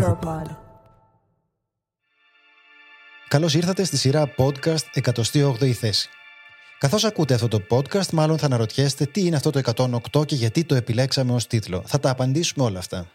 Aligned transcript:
Europod. 0.00 0.46
Καλώς 3.28 3.54
ήρθατε 3.54 3.84
στη 3.84 3.96
σειρά 3.96 4.34
podcast 4.36 5.12
108η 5.12 5.70
θέση. 5.70 6.08
Καθώς 6.78 7.04
ακούτε 7.04 7.34
αυτό 7.34 7.48
το 7.48 7.60
podcast, 7.70 8.08
μάλλον 8.12 8.38
θα 8.38 8.46
αναρωτιέστε 8.46 9.04
τι 9.04 9.26
είναι 9.26 9.36
αυτό 9.36 9.50
το 9.50 9.60
108 10.12 10.26
και 10.26 10.34
γιατί 10.34 10.64
το 10.64 10.74
επιλέξαμε 10.74 11.32
ως 11.32 11.46
τίτλο. 11.46 11.82
Θα 11.86 12.00
τα 12.00 12.10
απαντήσουμε 12.10 12.64
όλα 12.64 12.78
αυτά. 12.78 13.06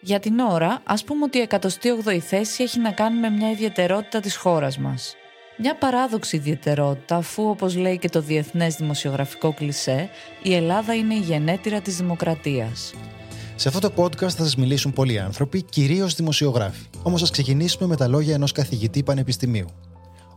Για 0.00 0.20
την 0.20 0.38
ώρα, 0.38 0.80
ας 0.84 1.04
πούμε 1.04 1.24
ότι 1.24 1.38
η 1.38 1.48
108η 1.50 2.18
θέση 2.18 2.62
έχει 2.62 2.78
να 2.78 2.92
κάνει 2.92 3.18
με 3.18 3.30
μια 3.30 3.50
ιδιαιτερότητα 3.50 4.20
της 4.20 4.36
χώρας 4.36 4.78
μας. 4.78 5.14
Μια 5.56 5.76
παράδοξη 5.76 6.36
ιδιαιτερότητα, 6.36 7.16
αφού 7.16 7.48
όπως 7.48 7.76
λέει 7.76 7.98
και 7.98 8.08
το 8.08 8.20
διεθνές 8.20 8.74
δημοσιογραφικό 8.74 9.54
κλισέ, 9.54 10.10
η 10.42 10.54
Ελλάδα 10.54 10.94
είναι 10.94 11.14
η 11.14 11.20
γενέτειρα 11.20 11.80
της 11.80 11.96
δημοκρατίας. 11.96 12.94
Σε 13.62 13.68
αυτό 13.68 13.80
το 13.88 14.02
podcast 14.02 14.34
θα 14.38 14.44
σας 14.44 14.56
μιλήσουν 14.56 14.92
πολλοί 14.92 15.18
άνθρωποι, 15.18 15.62
κυρίως 15.62 16.14
δημοσιογράφοι. 16.14 16.86
Όμως 17.02 17.22
ας 17.22 17.30
ξεκινήσουμε 17.30 17.88
με 17.88 17.96
τα 17.96 18.08
λόγια 18.08 18.34
ενός 18.34 18.52
καθηγητή 18.52 19.02
πανεπιστημίου. 19.02 19.66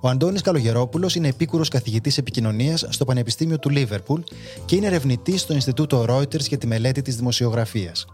Ο 0.01 0.07
Αντώνης 0.07 0.41
Καλογερόπουλος 0.41 1.15
είναι 1.15 1.27
επίκουρος 1.27 1.69
καθηγητής 1.69 2.17
επικοινωνίας 2.17 2.87
στο 2.89 3.05
Πανεπιστήμιο 3.05 3.59
του 3.59 3.69
Λίβερπουλ 3.69 4.21
και 4.65 4.75
είναι 4.75 4.85
ερευνητής 4.87 5.41
στο 5.41 5.53
Ινστιτούτο 5.53 6.05
Reuters 6.09 6.39
για 6.39 6.57
τη 6.57 6.67
μελέτη 6.67 7.01
της 7.01 7.15
δημοσιογραφίας. 7.15 8.05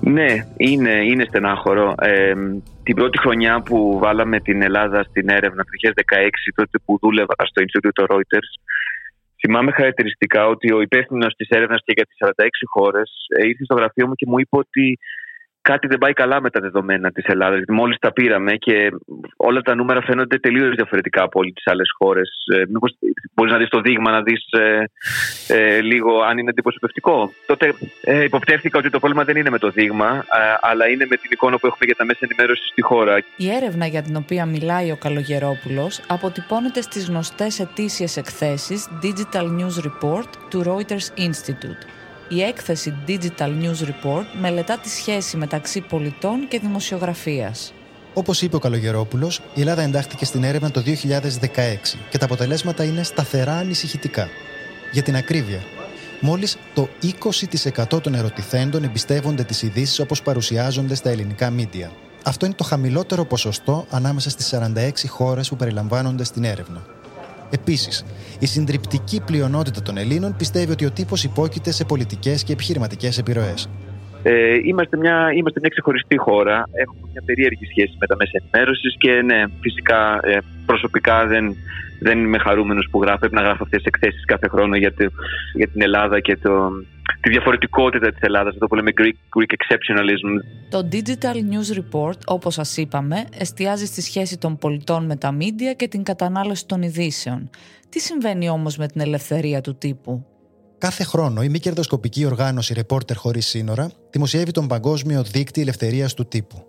Ναι, 0.00 0.46
είναι, 0.56 0.90
είναι 0.90 1.24
στενάχωρο. 1.24 1.94
Ε, 1.98 2.32
την 2.82 2.94
πρώτη 2.94 3.18
χρονιά 3.18 3.62
που 3.62 3.98
βάλαμε 3.98 4.40
την 4.40 4.62
Ελλάδα 4.62 5.02
στην 5.02 5.28
έρευνα, 5.28 5.64
το 5.64 5.70
2016, 5.70 6.52
τότε 6.54 6.78
που 6.84 6.98
δούλευα 7.02 7.34
στο 7.44 7.60
Ινστιτούτο 7.60 8.06
Reuters, 8.08 8.50
θυμάμαι 9.40 9.72
χαρακτηριστικά 9.72 10.46
ότι 10.46 10.72
ο 10.72 10.80
υπεύθυνος 10.80 11.34
της 11.34 11.48
έρευνας 11.48 11.80
και 11.84 11.92
για 11.96 12.04
τις 12.04 12.16
46 12.18 12.48
χώρες 12.74 13.10
ήρθε 13.46 13.64
στο 13.64 13.74
γραφείο 13.74 14.06
μου 14.06 14.14
και 14.14 14.26
μου 14.28 14.38
είπε 14.38 14.56
ότι 14.56 14.98
κάτι 15.62 15.86
δεν 15.86 15.98
πάει 15.98 16.12
καλά 16.12 16.40
με 16.40 16.50
τα 16.50 16.60
δεδομένα 16.60 17.10
της 17.10 17.24
Ελλάδας. 17.26 17.56
Γιατί 17.56 17.72
μόλις 17.72 17.98
τα 17.98 18.12
πήραμε 18.12 18.52
και 18.56 18.90
όλα 19.36 19.60
τα 19.60 19.74
νούμερα 19.74 20.02
φαίνονται 20.02 20.38
τελείως 20.38 20.74
διαφορετικά 20.74 21.22
από 21.22 21.40
όλες 21.40 21.52
τις 21.52 21.66
άλλες 21.66 21.90
χώρες. 21.98 22.30
Ε, 22.54 22.62
Μήπως 22.68 22.96
μπορείς 23.34 23.52
να 23.52 23.58
δεις 23.58 23.68
το 23.68 23.80
δείγμα, 23.80 24.10
να 24.10 24.22
δεις 24.22 24.44
ε, 24.50 24.90
ε, 25.48 25.80
λίγο 25.80 26.20
αν 26.20 26.38
είναι 26.38 26.50
αντιπροσωπευτικό. 26.50 27.32
Τότε 27.46 27.74
ε, 28.02 28.24
υποπτεύθηκα 28.24 28.78
ότι 28.78 28.90
το 28.90 28.98
πρόβλημα 28.98 29.24
δεν 29.24 29.36
είναι 29.36 29.50
με 29.50 29.58
το 29.58 29.70
δείγμα, 29.70 30.24
αλλά 30.60 30.88
είναι 30.88 31.06
με 31.10 31.16
την 31.16 31.30
εικόνα 31.32 31.58
που 31.58 31.66
έχουμε 31.66 31.84
για 31.84 31.94
τα 31.94 32.04
μέσα 32.04 32.18
ενημέρωσης 32.22 32.68
στη 32.68 32.82
χώρα. 32.82 33.22
Η 33.36 33.50
έρευνα 33.50 33.86
για 33.86 34.02
την 34.02 34.16
οποία 34.16 34.46
μιλάει 34.46 34.90
ο 34.90 34.96
Καλογερόπουλος 34.96 36.00
αποτυπώνεται 36.08 36.80
στις 36.80 37.08
γνωστές 37.08 37.60
ετήσιες 37.60 38.16
εκθέσεις 38.16 38.88
Digital 39.02 39.46
News 39.58 39.76
Report 39.86 40.30
του 40.50 40.62
Reuters 40.66 41.20
Institute 41.28 41.97
η 42.28 42.42
έκθεση 42.42 42.94
Digital 43.06 43.48
News 43.62 43.84
Report 43.84 44.24
μελετά 44.40 44.78
τη 44.78 44.88
σχέση 44.88 45.36
μεταξύ 45.36 45.80
πολιτών 45.80 46.48
και 46.48 46.58
δημοσιογραφίας. 46.58 47.72
Όπως 48.14 48.42
είπε 48.42 48.56
ο 48.56 48.58
Καλογερόπουλος, 48.58 49.40
η 49.54 49.60
Ελλάδα 49.60 49.82
εντάχθηκε 49.82 50.24
στην 50.24 50.44
έρευνα 50.44 50.70
το 50.70 50.80
2016 50.80 51.98
και 52.10 52.18
τα 52.18 52.24
αποτελέσματα 52.24 52.84
είναι 52.84 53.02
σταθερά 53.02 53.56
ανησυχητικά. 53.56 54.28
Για 54.92 55.02
την 55.02 55.16
ακρίβεια, 55.16 55.60
μόλις 56.20 56.56
το 56.74 56.88
20% 57.02 58.00
των 58.02 58.14
ερωτηθέντων 58.14 58.84
εμπιστεύονται 58.84 59.44
τις 59.44 59.62
ειδήσεις 59.62 59.98
όπως 59.98 60.22
παρουσιάζονται 60.22 60.94
στα 60.94 61.10
ελληνικά 61.10 61.50
μίντια. 61.50 61.90
Αυτό 62.24 62.46
είναι 62.46 62.54
το 62.54 62.64
χαμηλότερο 62.64 63.24
ποσοστό 63.24 63.86
ανάμεσα 63.90 64.30
στις 64.30 64.46
46 64.46 65.08
χώρες 65.08 65.48
που 65.48 65.56
περιλαμβάνονται 65.56 66.24
στην 66.24 66.44
έρευνα. 66.44 66.97
Επίσης, 67.50 68.04
η 68.38 68.46
συντριπτική 68.46 69.22
πλειονότητα 69.26 69.82
των 69.82 69.96
Ελλήνων 69.96 70.36
πιστεύει 70.36 70.72
ότι 70.72 70.84
ο 70.84 70.90
τύπος 70.90 71.24
υπόκειται 71.24 71.70
σε 71.72 71.84
πολιτικές 71.84 72.44
και 72.44 72.52
επιχειρηματικές 72.52 73.18
επιρροές. 73.18 73.68
Ε, 74.22 74.54
είμαστε, 74.64 74.96
μια, 74.96 75.30
είμαστε 75.34 75.60
μια 75.60 75.68
ξεχωριστή 75.68 76.16
χώρα. 76.16 76.68
Έχουμε 76.72 77.08
μια 77.12 77.22
περίεργη 77.24 77.66
σχέση 77.66 77.96
με 78.00 78.06
τα 78.06 78.16
μέσα 78.16 78.30
ενημέρωσης 78.32 78.96
και 78.98 79.22
ναι, 79.22 79.44
φυσικά 79.60 80.20
ε, 80.22 80.38
προσωπικά 80.66 81.26
δεν, 81.26 81.56
δεν 82.00 82.18
είμαι 82.18 82.38
χαρούμενος 82.38 82.88
που 82.90 83.02
γράφω. 83.02 83.18
Πρέπει 83.18 83.34
να 83.34 83.42
γράφω 83.42 83.62
αυτές 83.62 83.82
τις 83.82 83.86
εκθέσεις 83.86 84.24
κάθε 84.24 84.48
χρόνο 84.48 84.76
για, 84.76 84.92
για 85.54 85.68
την 85.68 85.82
Ελλάδα 85.82 86.20
και 86.20 86.36
το, 86.36 86.70
τη 87.20 87.30
διαφορετικότητα 87.30 88.10
της 88.10 88.20
Ελλάδας, 88.20 88.52
αυτό 88.52 88.66
που 88.66 88.74
λέμε 88.74 88.90
Greek, 88.96 89.38
Greek 89.38 89.52
exceptionalism. 89.58 90.30
Το 90.68 90.88
Digital 90.92 91.36
News 91.52 91.78
Report, 91.78 92.18
όπως 92.26 92.54
σας 92.54 92.76
είπαμε, 92.76 93.24
εστιάζει 93.38 93.86
στη 93.86 94.00
σχέση 94.02 94.38
των 94.38 94.58
πολιτών 94.58 95.04
με 95.06 95.16
τα 95.16 95.32
μίντια 95.32 95.72
και 95.72 95.88
την 95.88 96.02
κατανάλωση 96.02 96.66
των 96.66 96.82
ειδήσεων. 96.82 97.50
Τι 97.88 98.00
συμβαίνει 98.00 98.48
όμως 98.48 98.76
με 98.76 98.86
την 98.86 99.00
ελευθερία 99.00 99.60
του 99.60 99.76
τύπου; 99.78 100.26
Κάθε 100.78 101.04
χρόνο 101.04 101.42
η 101.42 101.48
μη 101.48 101.58
κερδοσκοπική 101.58 102.24
οργάνωση 102.24 102.74
Reporter 102.76 103.14
Χωρίς 103.14 103.46
Σύνορα 103.46 103.90
δημοσιεύει 104.10 104.50
τον 104.50 104.66
Παγκόσμιο 104.66 105.22
Δίκτυο 105.22 105.62
Ελευθερίας 105.62 106.14
του 106.14 106.26
Τύπου. 106.26 106.67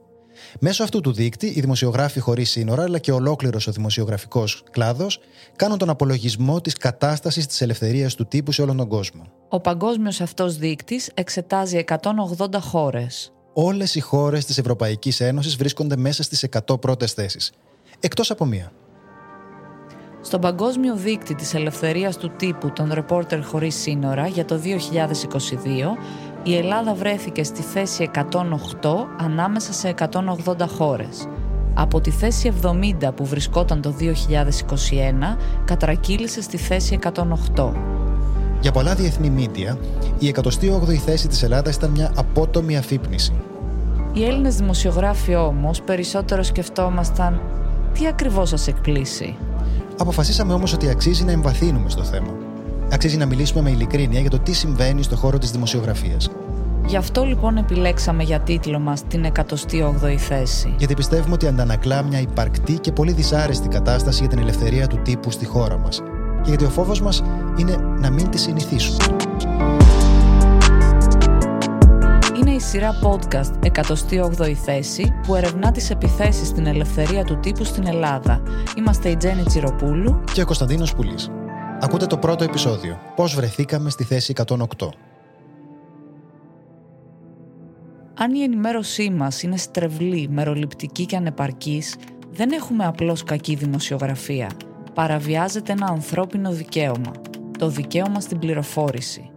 Μέσω 0.60 0.84
αυτού 0.84 1.02
του 1.02 1.12
δείκτη, 1.12 1.48
οι 1.56 1.60
δημοσιογράφοι 1.60 2.20
χωρίς 2.20 2.50
σύνορα, 2.50 2.84
αλλά 2.84 3.00
και 3.00 3.12
ολόκληρος 3.12 3.68
ο 3.68 3.72
δημοσιογραφικός 3.72 4.64
κλάδος, 4.72 5.20
κάνουν 5.56 5.78
τον 5.78 5.90
απολογισμό 5.90 6.62
της 6.62 6.78
κατάστασης 6.78 7.48
της 7.48 7.62
ελευθερίας 7.62 8.16
του 8.16 8.26
τύπου 8.26 8.52
σε 8.52 8.62
όλον 8.62 8.78
τον 8.78 8.88
κόσμο. 8.88 9.24
Ο 9.50 9.60
παγκόσμιος 9.60 10.22
αυτός 10.22 10.58
δείκτης 10.58 11.10
εξετάζει 11.14 11.78
180 11.78 12.60
χώρες. 12.60 13.32
Όλες 13.54 13.96
οι 13.96 14.00
χώρες 14.00 14.46
της 14.46 14.58
Ευρωπαϊκής 14.58 15.20
Ένωσης 15.20 15.56
βρίσκονται 15.56 15.98
μέσα 15.98 16.24
στις 16.24 16.44
100 16.44 16.80
πρώτες 16.80 17.14
θέσεις. 17.14 17.52
Εκτός 18.00 18.32
από 18.32 18.46
μία. 18.46 18.72
Στον 20.22 20.42
παγκόσμιο 20.42 20.96
δείκτη 20.96 21.36
της 21.36 21.54
ελευθερίας 21.54 22.18
του 22.18 22.32
τύπου 22.38 22.72
των 22.72 22.94
ρεπόρτερ 22.94 23.44
χωρίς 23.44 23.76
σύνορα 23.76 24.28
για 24.28 24.46
το 24.46 24.58
2022 24.58 25.98
η 26.44 26.56
Ελλάδα 26.56 26.94
βρέθηκε 26.94 27.44
στη 27.44 27.62
θέση 27.62 28.10
108 28.16 28.22
ανάμεσα 29.18 29.74
σε 29.74 29.94
180 30.00 30.68
χώρες. 30.78 31.28
Από 31.74 32.02
τη 32.02 32.10
θέση 32.10 32.54
70 32.62 33.14
που 33.16 33.26
βρισκόταν 33.26 33.82
το 33.82 33.94
2021, 34.00 35.38
κατρακύλησε 35.66 36.42
στη 36.42 36.58
θέση 36.58 37.00
108. 37.56 37.72
Για 38.62 38.72
πολλά 38.72 38.96
διεθνή 38.96 39.30
μίντια, 39.30 39.78
η 40.20 40.36
108η 40.36 40.96
θέση 40.96 41.28
της 41.28 41.44
Ελλάδας 41.44 41.76
ήταν 41.76 41.90
μια 41.90 42.12
απότομη 42.16 42.78
αφύπνιση. 42.78 43.34
Οι 44.14 44.26
Έλληνες 44.26 44.56
δημοσιογράφοι 44.56 45.36
όμως 45.36 45.82
περισσότερο 45.82 46.44
σκεφτόμασταν 46.44 47.42
τι 47.94 48.08
ακριβώς 48.08 48.50
σας 48.50 48.68
εκπλήσει; 48.68 49.36
Αποφασίσαμε 49.98 50.54
όμως 50.54 50.74
ότι 50.74 50.90
αξίζει 50.90 51.24
να 51.24 51.32
εμβαθύνουμε 51.32 51.90
στο 51.90 52.04
θέμα. 52.04 52.49
Αξίζει 52.92 53.18
να 53.18 53.26
μιλήσουμε 53.26 53.62
με 53.62 53.70
ειλικρίνεια 53.70 54.20
για 54.20 54.30
το 54.30 54.40
τι 54.40 54.54
συμβαίνει 54.54 55.04
στο 55.04 55.16
χώρο 55.16 55.38
της 55.38 55.52
δημοσιογραφίας. 55.52 56.30
Γι' 56.86 56.98
αυτό 56.98 57.24
λοιπόν 57.24 57.58
επιλέξαμε 57.58 58.24
για 58.24 58.40
τίτλο 58.40 58.80
μας 58.80 59.04
την 59.08 59.26
108η 59.36 60.16
θέση. 60.18 60.74
Γιατί 60.78 60.94
πιστεύουμε 60.94 61.34
ότι 61.34 61.48
αντανακλά 61.48 62.04
μια 62.04 62.20
υπαρκτή 62.20 62.74
και 62.74 62.92
πολύ 62.92 63.12
δυσάρεστη 63.12 63.68
κατάσταση 63.68 64.20
για 64.20 64.30
την 64.30 64.40
ελευθερία 64.40 64.88
του 64.88 65.00
τύπου 65.02 65.32
στη 65.32 65.46
χώρα 65.46 65.78
μας. 65.78 66.02
Και 66.42 66.50
γιατί 66.50 66.64
ο 66.64 66.70
φόβος 66.70 67.02
μας 67.02 67.24
είναι 67.58 67.76
να 68.00 68.10
μην 68.10 68.30
τη 68.30 68.38
συνηθίσουμε. 68.38 68.98
Είναι 72.40 72.52
η 72.52 72.60
σειρά 72.60 72.92
podcast 73.04 73.82
108η 74.38 74.54
θέση 74.54 75.14
που 75.28 75.36
ερευνά 75.36 75.72
τις 75.72 75.90
επιθέσεις 75.90 76.48
στην 76.48 76.66
ελευθερία 76.66 77.24
του 77.24 77.40
τύπου 77.40 77.64
στην 77.64 77.88
Ελλάδα. 77.88 78.42
Είμαστε 78.78 79.10
η 79.10 79.16
Τζέννη 79.16 79.44
Τσιροπούλου 79.44 80.24
και 80.34 80.42
ο 80.42 80.46
Κωνσταντίνος 80.46 80.96
Πουλής. 80.96 81.30
Ακούτε 81.82 82.06
το 82.06 82.18
πρώτο 82.18 82.44
επεισόδιο. 82.44 83.00
Πώς 83.16 83.36
βρεθήκαμε 83.36 83.90
στη 83.90 84.04
θέση 84.04 84.34
108. 84.48 84.58
Αν 88.14 88.34
η 88.34 88.42
ενημέρωσή 88.42 89.10
μας 89.10 89.44
είναι 89.44 89.58
στρεβλή, 89.58 90.28
μεροληπτική 90.32 91.06
και 91.06 91.16
ανεπαρκής, 91.16 91.96
δεν 92.32 92.52
έχουμε 92.52 92.86
απλώς 92.86 93.24
κακή 93.24 93.56
δημοσιογραφία. 93.56 94.50
Παραβιάζεται 94.94 95.72
ένα 95.72 95.86
ανθρώπινο 95.86 96.52
δικαίωμα. 96.52 97.12
Το 97.58 97.70
δικαίωμα 97.70 98.20
στην 98.20 98.40
πληροφόρηση. 98.40 99.32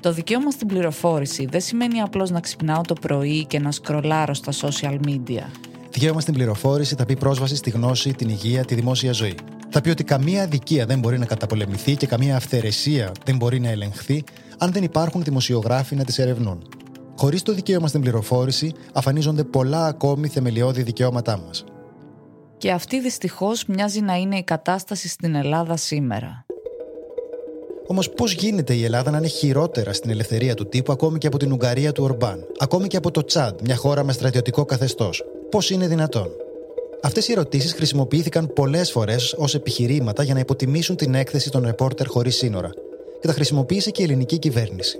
Το 0.00 0.12
δικαίωμα 0.12 0.50
στην 0.50 0.66
πληροφόρηση 0.66 1.46
δεν 1.46 1.60
σημαίνει 1.60 2.00
απλώς 2.00 2.30
να 2.30 2.40
ξυπνάω 2.40 2.80
το 2.80 2.94
πρωί 2.94 3.46
και 3.46 3.58
να 3.58 3.70
σκρολάρω 3.70 4.34
στα 4.34 4.52
social 4.52 4.98
media. 5.06 5.42
Δικαίωμα 5.90 6.20
στην 6.20 6.34
πληροφόρηση 6.34 6.94
θα 6.94 7.04
πει 7.04 7.16
πρόσβαση 7.16 7.56
στη 7.56 7.70
γνώση, 7.70 8.14
την 8.14 8.28
υγεία, 8.28 8.64
τη 8.64 8.74
δημόσια 8.74 9.12
ζωή. 9.12 9.34
Θα 9.76 9.82
πει 9.82 9.90
ότι 9.90 10.04
καμία 10.04 10.42
αδικία 10.42 10.86
δεν 10.86 10.98
μπορεί 10.98 11.18
να 11.18 11.26
καταπολεμηθεί 11.26 11.96
και 11.96 12.06
καμία 12.06 12.36
αυθαιρεσία 12.36 13.12
δεν 13.24 13.36
μπορεί 13.36 13.60
να 13.60 13.68
ελεγχθεί 13.68 14.24
αν 14.58 14.72
δεν 14.72 14.82
υπάρχουν 14.82 15.22
δημοσιογράφοι 15.22 15.94
να 15.94 16.04
τις 16.04 16.18
ερευνούν. 16.18 16.68
χωρίς 17.16 17.42
το 17.42 17.52
δικαίωμα 17.54 17.88
στην 17.88 18.00
πληροφόρηση, 18.00 18.72
αφανίζονται 18.92 19.44
πολλά 19.44 19.86
ακόμη 19.86 20.28
θεμελιώδη 20.28 20.82
δικαιώματά 20.82 21.38
μας. 21.46 21.64
Και 22.56 22.70
αυτή 22.70 23.00
δυστυχώς 23.00 23.66
μοιάζει 23.66 24.00
να 24.00 24.14
είναι 24.14 24.36
η 24.36 24.42
κατάσταση 24.42 25.08
στην 25.08 25.34
Ελλάδα 25.34 25.76
σήμερα. 25.76 26.46
Όμως, 27.86 28.10
πώς 28.10 28.32
γίνεται 28.32 28.74
η 28.74 28.84
Ελλάδα 28.84 29.10
να 29.10 29.18
είναι 29.18 29.26
χειρότερα 29.26 29.92
στην 29.92 30.10
ελευθερία 30.10 30.54
του 30.54 30.68
τύπου 30.68 30.92
ακόμη 30.92 31.18
και 31.18 31.26
από 31.26 31.38
την 31.38 31.52
Ουγγαρία 31.52 31.92
του 31.92 32.04
Ορμπάν, 32.04 32.46
ακόμη 32.58 32.86
και 32.86 32.96
από 32.96 33.10
το 33.10 33.24
Τσάντ, 33.24 33.60
μια 33.64 33.76
χώρα 33.76 34.04
με 34.04 34.12
στρατιωτικό 34.12 34.64
καθεστώς; 34.64 35.24
Πώς 35.50 35.70
είναι 35.70 35.86
δυνατόν; 35.86 36.28
Αυτές 37.04 37.28
οι 37.28 37.32
ερωτήσεις 37.32 37.72
χρησιμοποιήθηκαν 37.72 38.52
πολλές 38.52 38.90
φορές 38.90 39.34
ως 39.38 39.54
επιχειρήματα 39.54 40.22
για 40.22 40.34
να 40.34 40.40
υποτιμήσουν 40.40 40.96
την 40.96 41.14
έκθεση 41.14 41.50
των 41.50 41.64
ρεπόρτερ 41.64 42.06
χωρίς 42.06 42.36
σύνορα. 42.36 42.70
Και 43.20 43.26
τα 43.26 43.32
χρησιμοποίησε 43.32 43.90
και 43.90 44.02
η 44.02 44.04
ελληνική 44.04 44.38
κυβέρνηση. 44.38 44.98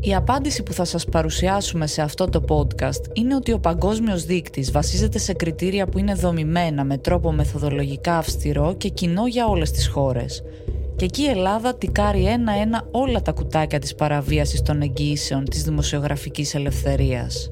Η 0.00 0.14
απάντηση 0.14 0.62
που 0.62 0.72
θα 0.72 0.84
σας 0.84 1.04
παρουσιάσουμε 1.04 1.86
σε 1.86 2.02
αυτό 2.02 2.28
το 2.28 2.44
podcast 2.48 3.00
είναι 3.12 3.34
ότι 3.34 3.52
ο 3.52 3.58
παγκόσμιος 3.58 4.24
δείκτης 4.24 4.70
βασίζεται 4.70 5.18
σε 5.18 5.32
κριτήρια 5.32 5.86
που 5.86 5.98
είναι 5.98 6.14
δομημένα 6.14 6.84
με 6.84 6.98
τρόπο 6.98 7.32
μεθοδολογικά 7.32 8.16
αυστηρό 8.16 8.74
και 8.78 8.88
κοινό 8.88 9.26
για 9.26 9.46
όλες 9.46 9.70
τις 9.70 9.88
χώρες. 9.88 10.42
Και 10.96 11.04
εκεί 11.04 11.22
η 11.22 11.28
Ελλάδα 11.28 11.74
τικάρει 11.74 12.24
ένα-ένα 12.24 12.88
όλα 12.90 13.22
τα 13.22 13.32
κουτάκια 13.32 13.78
της 13.78 13.94
παραβίασης 13.94 14.62
των 14.62 14.82
εγγύσεων 14.82 15.44
της 15.44 15.62
δημοσιογραφικής 15.62 16.54
ελευθερίας. 16.54 17.48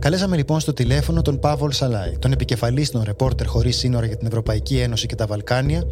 Καλέσαμε 0.00 0.36
λοιπόν 0.36 0.60
στο 0.60 0.72
τηλέφωνο 0.72 1.22
τον 1.22 1.38
Παύλ 1.38 1.70
Σαλάη, 1.70 2.18
τον 2.18 2.32
επικεφαλής 2.32 2.90
των 2.90 3.02
ρεπόρτερ 3.04 3.46
χωρίς 3.46 3.76
σύνορα 3.76 4.06
για 4.06 4.16
την 4.16 4.26
Ευρωπαϊκή 4.26 4.78
Ένωση 4.78 5.06
και 5.06 5.14
τα 5.14 5.26
Βαλκάνια, 5.26 5.82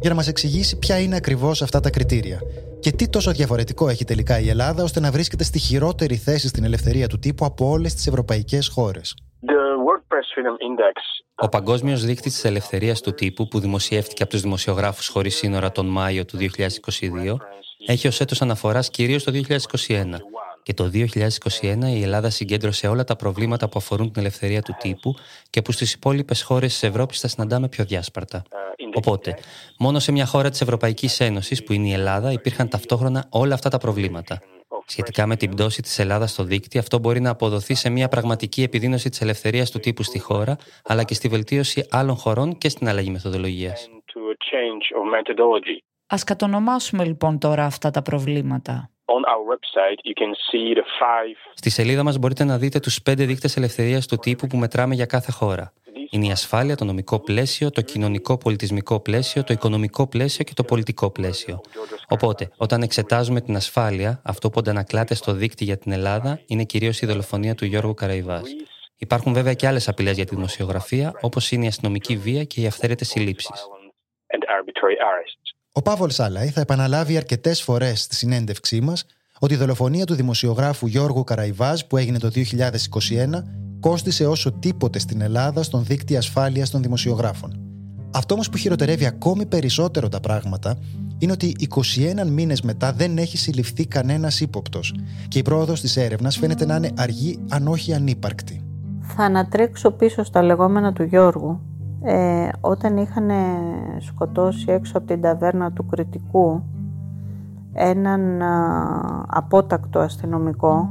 για 0.00 0.10
να 0.10 0.16
μας 0.16 0.28
εξηγήσει 0.28 0.78
ποια 0.78 1.00
είναι 1.00 1.16
ακριβώς 1.16 1.62
αυτά 1.62 1.80
τα 1.80 1.90
κριτήρια 1.90 2.40
και 2.80 2.90
τι 2.92 3.08
τόσο 3.08 3.30
διαφορετικό 3.32 3.88
έχει 3.88 4.04
τελικά 4.04 4.40
η 4.40 4.48
Ελλάδα 4.48 4.82
ώστε 4.82 5.00
να 5.00 5.10
βρίσκεται 5.10 5.44
στη 5.44 5.58
χειρότερη 5.58 6.16
θέση 6.16 6.48
στην 6.48 6.64
ελευθερία 6.64 7.08
του 7.08 7.18
τύπου 7.18 7.44
από 7.44 7.68
όλες 7.68 7.94
τις 7.94 8.06
ευρωπαϊκές 8.06 8.68
χώρες. 8.68 9.14
Ο 11.34 11.48
Παγκόσμιος 11.48 12.04
Δείκτης 12.04 12.32
της 12.32 12.44
Ελευθερίας 12.44 13.00
του 13.00 13.12
Τύπου, 13.14 13.48
που 13.48 13.60
δημοσιεύτηκε 13.60 14.22
από 14.22 14.32
τους 14.32 14.40
Δημοσιογράφους 14.40 15.08
Χωρίς 15.08 15.36
Σύνορα 15.36 15.72
τον 15.72 15.86
Μάιο 15.86 16.24
του 16.24 16.36
2022, 16.36 17.36
έχει 17.86 18.08
ως 18.08 18.20
έτος 18.20 18.42
αναφοράς 18.42 18.90
κυρίως 18.90 19.24
το 19.24 19.32
2021. 19.32 20.20
Και 20.68 20.74
το 20.74 20.90
2021 20.92 21.04
η 21.96 22.02
Ελλάδα 22.02 22.30
συγκέντρωσε 22.30 22.88
όλα 22.88 23.04
τα 23.04 23.16
προβλήματα 23.16 23.68
που 23.68 23.74
αφορούν 23.78 24.12
την 24.12 24.20
ελευθερία 24.20 24.62
του 24.62 24.76
τύπου 24.78 25.14
και 25.50 25.62
που 25.62 25.72
στις 25.72 25.92
υπόλοιπες 25.92 26.42
χώρες 26.42 26.72
της 26.72 26.82
Ευρώπης 26.82 27.20
θα 27.20 27.28
συναντάμε 27.28 27.68
πιο 27.68 27.84
διάσπαρτα. 27.84 28.42
Οπότε, 28.94 29.38
μόνο 29.78 29.98
σε 29.98 30.12
μια 30.12 30.26
χώρα 30.26 30.50
της 30.50 30.60
Ευρωπαϊκής 30.60 31.20
Ένωσης, 31.20 31.64
που 31.64 31.72
είναι 31.72 31.88
η 31.88 31.92
Ελλάδα, 31.92 32.32
υπήρχαν 32.32 32.68
ταυτόχρονα 32.68 33.26
όλα 33.30 33.54
αυτά 33.54 33.68
τα 33.68 33.78
προβλήματα. 33.78 34.40
Σχετικά 34.86 35.26
με 35.26 35.36
την 35.36 35.50
πτώση 35.50 35.82
της 35.82 35.98
Ελλάδας 35.98 36.30
στο 36.30 36.44
δίκτυο, 36.44 36.80
αυτό 36.80 36.98
μπορεί 36.98 37.20
να 37.20 37.30
αποδοθεί 37.30 37.74
σε 37.74 37.90
μια 37.90 38.08
πραγματική 38.08 38.62
επιδείνωση 38.62 39.08
της 39.08 39.20
ελευθερίας 39.20 39.70
του 39.70 39.78
τύπου 39.78 40.02
στη 40.02 40.18
χώρα, 40.18 40.56
αλλά 40.84 41.04
και 41.04 41.14
στη 41.14 41.28
βελτίωση 41.28 41.86
άλλων 41.90 42.16
χωρών 42.16 42.58
και 42.58 42.68
στην 42.68 42.88
αλλαγή 42.88 43.10
μεθοδολογίας. 43.10 43.88
Α 46.06 46.16
κατονομάσουμε 46.26 47.04
λοιπόν 47.04 47.38
τώρα 47.38 47.64
αυτά 47.64 47.90
τα 47.90 48.02
προβλήματα. 48.02 48.90
Στη 51.54 51.70
σελίδα 51.70 52.02
μας 52.02 52.18
μπορείτε 52.18 52.44
να 52.44 52.58
δείτε 52.58 52.80
τους 52.80 53.02
πέντε 53.02 53.24
δείκτες 53.24 53.56
ελευθερίας 53.56 54.06
του 54.06 54.16
τύπου 54.16 54.46
που 54.46 54.56
μετράμε 54.56 54.94
για 54.94 55.06
κάθε 55.06 55.32
χώρα. 55.32 55.72
Είναι 56.10 56.26
η 56.26 56.30
ασφάλεια, 56.30 56.76
το 56.76 56.84
νομικό 56.84 57.20
πλαίσιο, 57.20 57.70
το 57.70 57.80
κοινωνικό 57.80 58.38
πολιτισμικό 58.38 59.00
πλαίσιο, 59.00 59.44
το 59.44 59.52
οικονομικό 59.52 60.08
πλαίσιο 60.08 60.44
και 60.44 60.52
το 60.54 60.64
πολιτικό 60.64 61.10
πλαίσιο. 61.10 61.60
Οπότε, 62.08 62.50
όταν 62.56 62.82
εξετάζουμε 62.82 63.40
την 63.40 63.56
ασφάλεια, 63.56 64.20
αυτό 64.24 64.50
που 64.50 64.58
αντανακλάται 64.58 65.14
στο 65.14 65.32
δίκτυο 65.32 65.66
για 65.66 65.78
την 65.78 65.92
Ελλάδα 65.92 66.40
είναι 66.46 66.64
κυρίως 66.64 67.00
η 67.00 67.06
δολοφονία 67.06 67.54
του 67.54 67.64
Γιώργου 67.64 67.94
Καραϊβάς. 67.94 68.42
Υπάρχουν 68.96 69.32
βέβαια 69.32 69.54
και 69.54 69.66
άλλες 69.66 69.88
απειλές 69.88 70.16
για 70.16 70.24
τη 70.24 70.34
δημοσιογραφία, 70.34 71.12
όπως 71.20 71.50
είναι 71.50 71.64
η 71.64 71.68
αστυνομική 71.68 72.16
βία 72.16 72.44
και 72.44 72.60
οι 72.60 72.66
αυθαίρετες 72.66 73.08
συλλήψεις. 73.08 73.66
Ο 75.78 75.82
Παύλ 75.82 76.08
Σάλαϊ 76.08 76.48
θα 76.48 76.60
επαναλάβει 76.60 77.16
αρκετές 77.16 77.62
φορές 77.62 78.02
στη 78.02 78.14
συνέντευξή 78.14 78.80
μας 78.80 79.06
ότι 79.38 79.54
η 79.54 79.56
δολοφονία 79.56 80.04
του 80.04 80.14
δημοσιογράφου 80.14 80.86
Γιώργου 80.86 81.24
Καραϊβάζ 81.24 81.80
που 81.80 81.96
έγινε 81.96 82.18
το 82.18 82.30
2021 82.34 82.42
κόστησε 83.80 84.26
όσο 84.26 84.52
τίποτε 84.52 84.98
στην 84.98 85.20
Ελλάδα 85.20 85.62
στον 85.62 85.84
δίκτυο 85.84 86.18
ασφάλειας 86.18 86.70
των 86.70 86.82
δημοσιογράφων. 86.82 87.60
Αυτό 88.14 88.34
όμως 88.34 88.48
που 88.48 88.56
χειροτερεύει 88.56 89.06
ακόμη 89.06 89.46
περισσότερο 89.46 90.08
τα 90.08 90.20
πράγματα 90.20 90.78
είναι 91.18 91.32
ότι 91.32 91.56
21 92.24 92.26
μήνες 92.28 92.62
μετά 92.62 92.92
δεν 92.92 93.18
έχει 93.18 93.36
συλληφθεί 93.36 93.86
κανένας 93.86 94.40
ύποπτος 94.40 94.94
και 95.28 95.38
η 95.38 95.42
πρόοδος 95.42 95.80
της 95.80 95.96
έρευνας 95.96 96.36
φαίνεται 96.36 96.66
να 96.66 96.76
είναι 96.76 96.90
αργή, 96.96 97.38
αν 97.48 97.68
όχι 97.68 97.94
ανύπαρκτη. 97.94 98.62
Θα 99.00 99.24
ανατρέξω 99.24 99.90
πίσω 99.90 100.24
στα 100.24 100.42
λεγόμενα 100.42 100.92
του 100.92 101.02
Γιώργου 101.02 101.67
ε, 102.02 102.48
όταν 102.60 102.96
είχαν 102.96 103.30
σκοτώσει 103.98 104.72
έξω 104.72 104.98
από 104.98 105.06
την 105.06 105.20
ταβέρνα 105.20 105.72
του 105.72 105.86
Κριτικού 105.86 106.62
έναν 107.72 108.42
α, 108.42 109.24
απότακτο 109.26 109.98
αστυνομικό 109.98 110.90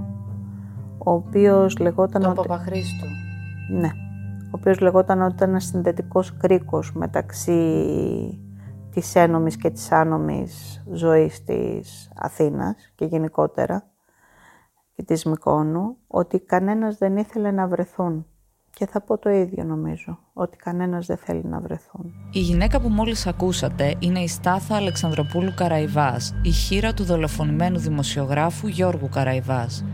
ο 0.97 1.11
οποίος 1.11 1.77
λεγόταν... 1.77 2.21
Τον 2.21 2.31
ότι... 2.31 2.47
Παπαχρήστο. 2.47 3.05
Ναι. 3.71 3.89
Ο 4.45 4.49
οποίος 4.51 4.79
λεγόταν 4.79 5.21
ότι 5.21 5.33
ήταν 5.33 5.49
ένας 5.49 5.63
συνδετικός 5.63 6.37
κρίκος 6.37 6.93
μεταξύ 6.93 7.61
της 8.91 9.15
ένομης 9.15 9.57
και 9.57 9.69
της 9.69 9.91
άνομης 9.91 10.83
ζωής 10.93 11.43
της 11.43 12.11
Αθήνας 12.15 12.91
και 12.95 13.05
γενικότερα 13.05 13.83
και 14.95 15.03
της 15.03 15.25
Μικόνου, 15.25 15.97
ότι 16.07 16.39
κανένας 16.39 16.97
δεν 16.97 17.17
ήθελε 17.17 17.51
να 17.51 17.67
βρεθούν. 17.67 18.25
Και 18.79 18.87
θα 18.91 19.01
πω 19.01 19.17
το 19.17 19.29
ίδιο 19.29 19.63
νομίζω, 19.63 20.19
ότι 20.33 20.57
κανένας 20.57 21.05
δεν 21.05 21.17
θέλει 21.17 21.43
να 21.43 21.59
βρεθούν. 21.59 22.13
Η 22.31 22.39
γυναίκα 22.39 22.79
που 22.79 22.89
μόλις 22.89 23.27
ακούσατε 23.27 23.95
είναι 23.99 24.19
η 24.19 24.27
Στάθα 24.27 24.75
Αλεξανδροπούλου 24.75 25.53
Καραϊβάς, 25.55 26.33
η 26.41 26.49
χείρα 26.49 26.93
του 26.93 27.03
δολοφονημένου 27.03 27.79
δημοσιογράφου 27.79 28.67
Γιώργου 28.67 29.09
Καραϊβάς. 29.09 29.85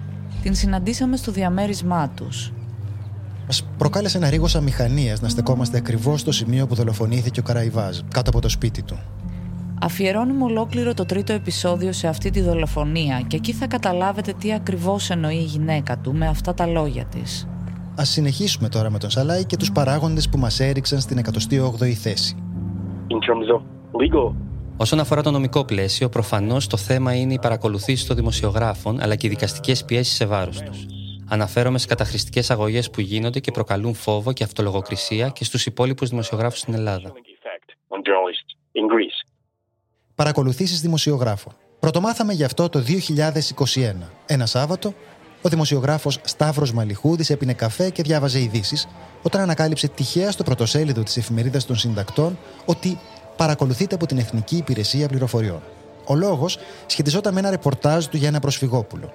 Την 0.42 0.56
συναντήσαμε 0.56 1.18
στο 1.18 1.32
διαμέρισμά 1.32 2.10
τους. 2.10 2.54
Μας 3.46 3.68
προκάλεσε 3.78 4.18
ένα 4.18 4.30
ρίγος 4.30 4.56
αμηχανίας 4.56 5.22
να 5.22 5.30
στεκόμαστε 5.30 5.78
ακριβώς 5.78 6.20
στο 6.20 6.32
σημείο 6.32 6.68
που 6.68 6.76
δολοφονήθηκε 6.76 7.40
ο 7.40 7.44
Καραϊβάζ, 7.44 8.00
κάτω 8.14 8.30
από 8.30 8.42
το 8.42 8.50
σπίτι 8.50 8.84
του. 8.84 9.00
Αφιερώνουμε 9.82 10.44
ολόκληρο 10.44 10.94
το 10.94 11.06
τρίτο 11.06 11.34
επεισόδιο 11.34 11.92
σε 11.92 12.08
αυτή 12.08 12.30
τη 12.30 12.42
δολοφονία 12.42 13.22
και 13.28 13.36
εκεί 13.36 13.54
θα 13.54 13.68
καταλάβετε 13.68 14.34
τι 14.40 14.54
ακριβώς 14.54 15.10
εννοεί 15.10 15.36
η 15.36 15.44
γυναίκα 15.44 15.98
του 15.98 16.14
με 16.16 16.28
αυτά 16.28 16.54
τα 16.54 16.66
λόγια 16.66 17.06
της. 17.06 17.48
Ας 17.96 18.10
συνεχίσουμε 18.10 18.70
τώρα 18.70 18.90
με 18.90 18.98
τον 19.00 19.10
Σαλάι 19.10 19.46
και 19.46 19.58
τους 19.58 19.72
παράγοντες 19.72 20.30
που 20.30 20.38
μας 20.38 20.60
έριξαν 20.60 21.00
στην 21.00 21.18
108η 21.18 21.92
θέση. 21.92 22.36
Όσον 24.78 25.00
αφορά 25.00 25.22
το 25.22 25.32
νομικό 25.32 25.66
πλαίσιο, 25.66 26.10
προφανώς 26.10 26.68
το 26.68 26.78
θέμα 26.78 27.16
είναι 27.16 27.34
η 27.34 27.40
παρακολουθήση 27.40 28.08
των 28.08 28.16
δημοσιογράφων 28.16 29.02
αλλά 29.02 29.16
και 29.16 29.28
οι 29.28 29.30
δικαστικές 29.30 29.86
πιέσεις 29.86 30.16
σε 30.16 30.26
βάρος 30.26 30.62
τους. 30.62 30.86
Αναφέρομαι 31.30 31.78
στις 31.78 31.90
καταχρηστικές 31.90 32.52
αγωγές 32.52 32.90
που 32.90 33.02
γίνονται 33.02 33.40
και 33.40 33.52
προκαλούν 33.52 33.94
φόβο 33.94 34.34
και 34.34 34.44
αυτολογοκρισία 34.44 35.30
και 35.30 35.44
στους 35.44 35.66
υπόλοιπους 35.66 36.10
δημοσιογράφους 36.10 36.60
στην 36.60 36.74
Ελλάδα. 36.74 37.14
Παρακολουθήσεις 40.16 40.82
δημοσιογράφων. 40.82 41.54
Πρωτομάθαμε 41.80 42.34
γι' 42.34 42.44
αυτό 42.44 42.70
το 42.70 42.80
2021. 42.80 44.10
Ένα 44.26 44.46
Σάββατο, 44.46 44.94
ο 45.46 45.50
δημοσιογράφος 45.50 46.20
Σταύρος 46.24 46.74
Μαλιχούδης 46.74 47.30
έπινε 47.30 47.54
καφέ 47.54 47.90
και 47.90 48.04
διάβαζε 48.04 48.40
ειδήσεις 48.40 48.88
όταν 49.22 49.42
ανακάλυψε 49.42 49.88
τυχαία 49.88 50.32
στο 50.32 50.44
πρωτοσέλιδο 50.44 51.04
της 51.04 51.18
εφημερίδας 51.18 51.66
των 51.66 51.76
συντακτών 51.76 52.38
ότι 52.66 53.00
παρακολουθείται 53.36 53.96
από 53.96 54.06
την 54.06 54.18
Εθνική 54.18 54.58
Υπηρεσία 54.58 55.08
Πληροφοριών. 55.08 55.62
Ο 56.06 56.16
λόγος 56.16 56.58
σχετιζόταν 56.86 57.34
με 57.34 57.40
ένα 57.40 57.50
ρεπορτάζ 57.50 58.06
του 58.06 58.18
για 58.18 58.28
ένα 58.28 58.40
προσφυγόπουλο. 58.40 59.14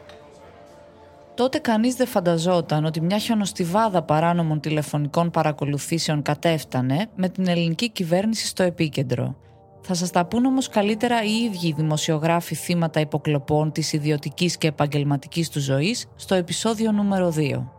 Τότε 1.34 1.58
κανείς 1.58 1.94
δεν 1.94 2.06
φανταζόταν 2.06 2.84
ότι 2.84 3.00
μια 3.00 3.18
χιονοστιβάδα 3.18 4.02
παράνομων 4.02 4.60
τηλεφωνικών 4.60 5.30
παρακολουθήσεων 5.30 6.22
κατέφτανε 6.22 7.08
με 7.16 7.28
την 7.28 7.48
ελληνική 7.48 7.90
κυβέρνηση 7.90 8.46
στο 8.46 8.62
επίκεντρο. 8.62 9.36
Θα 9.80 9.94
σας 9.94 10.10
τα 10.10 10.26
πούν 10.26 10.44
όμως 10.44 10.68
καλύτερα 10.68 11.22
οι 11.22 11.34
ίδιοι 11.44 11.72
δημοσιογράφοι 11.72 12.54
θύματα 12.54 13.00
υποκλοπών 13.00 13.72
της 13.72 13.92
ιδιωτικής 13.92 14.58
και 14.58 14.68
επαγγελματικής 14.68 15.50
του 15.50 15.60
ζωής 15.60 16.12
στο 16.16 16.34
επεισόδιο 16.34 16.92
νούμερο 16.92 17.32
2. 17.36 17.78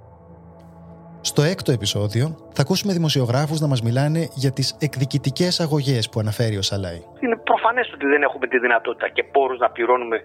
Στο 1.22 1.42
έκτο 1.42 1.72
επεισόδιο 1.72 2.26
θα 2.56 2.62
ακούσουμε 2.62 2.94
δημοσιογράφους 2.94 3.60
να 3.60 3.68
μας 3.68 3.82
μιλάνε 3.82 4.28
για 4.34 4.52
τις 4.52 4.78
εκδικητικές 4.80 5.60
αγωγές 5.60 6.10
που 6.10 6.20
αναφέρει 6.20 6.58
ο 6.58 6.62
Σαλάι. 6.62 7.02
Είναι 7.24 7.38
προφανές 7.50 7.92
ότι 7.94 8.06
δεν 8.06 8.22
έχουμε 8.22 8.48
τη 8.48 8.60
δυνατότητα 8.60 9.08
και 9.10 9.24
πόρους 9.24 9.60
να 9.60 9.70
πληρώνουμε 9.70 10.18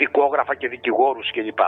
δικόγραφα 0.00 0.54
και 0.54 0.68
δικηγόρους 0.68 1.30
κλπ. 1.34 1.60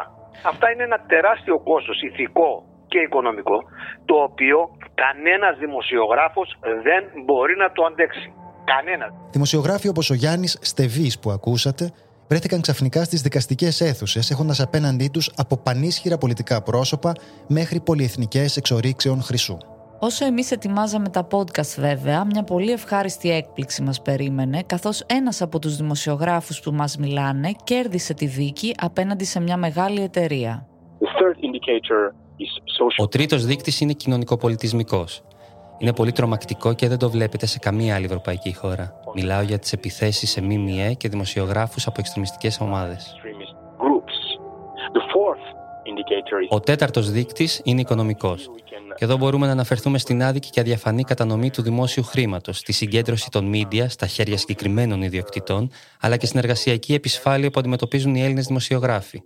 Αυτά 0.53 0.71
είναι 0.73 0.83
ένα 0.83 0.99
τεράστιο 1.13 1.59
κόστος 1.61 2.03
ηθικό 2.03 2.65
και 2.89 2.99
οικονομικό, 2.99 3.59
το 4.05 4.15
οποίο 4.29 4.59
κανένας 4.95 5.59
δημοσιογράφος 5.59 6.49
δεν 6.87 7.03
μπορεί 7.25 7.55
να 7.57 7.73
το 7.73 7.85
αντέξει. 7.85 8.29
Κανένας. 8.77 9.13
Δημοσιογράφοι 9.31 9.89
όπως 9.89 10.11
ο 10.11 10.15
Γιάννης 10.15 10.59
Στεβής 10.61 11.19
που 11.19 11.31
ακούσατε 11.31 11.91
βρέθηκαν 12.29 12.61
ξαφνικά 12.61 13.05
στις 13.05 13.23
δικαστικές 13.23 13.81
αίθουσες, 13.81 14.31
έχοντας 14.31 14.61
απέναντί 14.61 15.09
τους 15.09 15.31
από 15.37 15.57
πανίσχυρα 15.57 16.19
πολιτικά 16.19 16.63
πρόσωπα 16.63 17.13
μέχρι 17.47 17.81
πολυεθνικές 17.81 18.57
εξορίξεων 18.57 19.23
χρυσού. 19.23 19.57
Όσο 19.99 20.25
εμείς 20.25 20.51
ετοιμάζαμε 20.51 21.09
τα 21.09 21.27
podcast 21.31 21.75
βέβαια, 21.79 22.25
μια 22.25 22.43
πολύ 22.43 22.71
ευχάριστη 22.71 23.31
έκπληξη 23.31 23.83
μας 23.83 24.03
περίμενε, 24.03 24.63
καθώς 24.67 25.01
ένας 25.07 25.43
από 25.43 25.59
τους 25.59 25.77
δημοσιογράφους 25.77 26.61
που 26.61 26.71
μας 26.73 26.97
μιλάνε 26.97 27.51
κέρδισε 27.65 28.15
τη 28.15 28.27
δίκη 28.27 28.75
απέναντι 28.77 29.25
σε 29.25 29.41
μια 29.41 29.57
μεγάλη 29.57 30.03
εταιρεία. 30.03 30.67
Ο 32.97 33.09
τρίτος 33.09 33.45
δείκτης 33.45 33.81
είναι 33.81 33.93
κοινωνικοπολιτισμικός. 33.93 35.23
Είναι 35.83 35.93
πολύ 35.93 36.13
τρομακτικό 36.13 36.75
και 36.75 36.89
δεν 36.89 36.99
το 36.99 37.11
βλέπετε 37.11 37.47
σε 37.47 37.59
καμία 37.59 37.95
άλλη 37.95 38.05
ευρωπαϊκή 38.05 38.55
χώρα. 38.55 39.01
Μιλάω 39.15 39.43
για 39.43 39.59
τις 39.59 39.73
επιθέσεις 39.73 40.31
σε 40.31 40.43
ΜΜΕ 40.43 40.95
και 40.97 41.09
δημοσιογράφους 41.09 41.87
από 41.87 41.97
εξτρεμιστικές 41.99 42.61
ομάδες. 42.61 43.15
Ο 46.49 46.61
τέταρτος 46.61 47.11
δείκτης 47.11 47.61
είναι 47.65 47.81
οικονομικός. 47.81 48.51
Και 48.97 49.05
εδώ 49.05 49.17
μπορούμε 49.17 49.47
να 49.47 49.53
αναφερθούμε 49.53 49.99
στην 49.99 50.23
άδικη 50.23 50.51
και 50.51 50.61
αδιαφανή 50.61 51.03
κατανομή 51.03 51.51
του 51.51 51.63
δημόσιου 51.63 52.03
χρήματος, 52.03 52.59
στη 52.59 52.73
συγκέντρωση 52.73 53.31
των 53.31 53.45
μίντια 53.45 53.89
στα 53.89 54.07
χέρια 54.07 54.37
συγκεκριμένων 54.37 55.03
ιδιοκτητών, 55.03 55.71
αλλά 56.01 56.17
και 56.17 56.27
στην 56.27 56.39
εργασιακή 56.39 56.95
επισφάλεια 56.95 57.51
που 57.51 57.59
αντιμετωπίζουν 57.61 58.15
οι 58.15 58.23
Έλληνες 58.23 58.47
δημοσιογράφοι. 58.47 59.23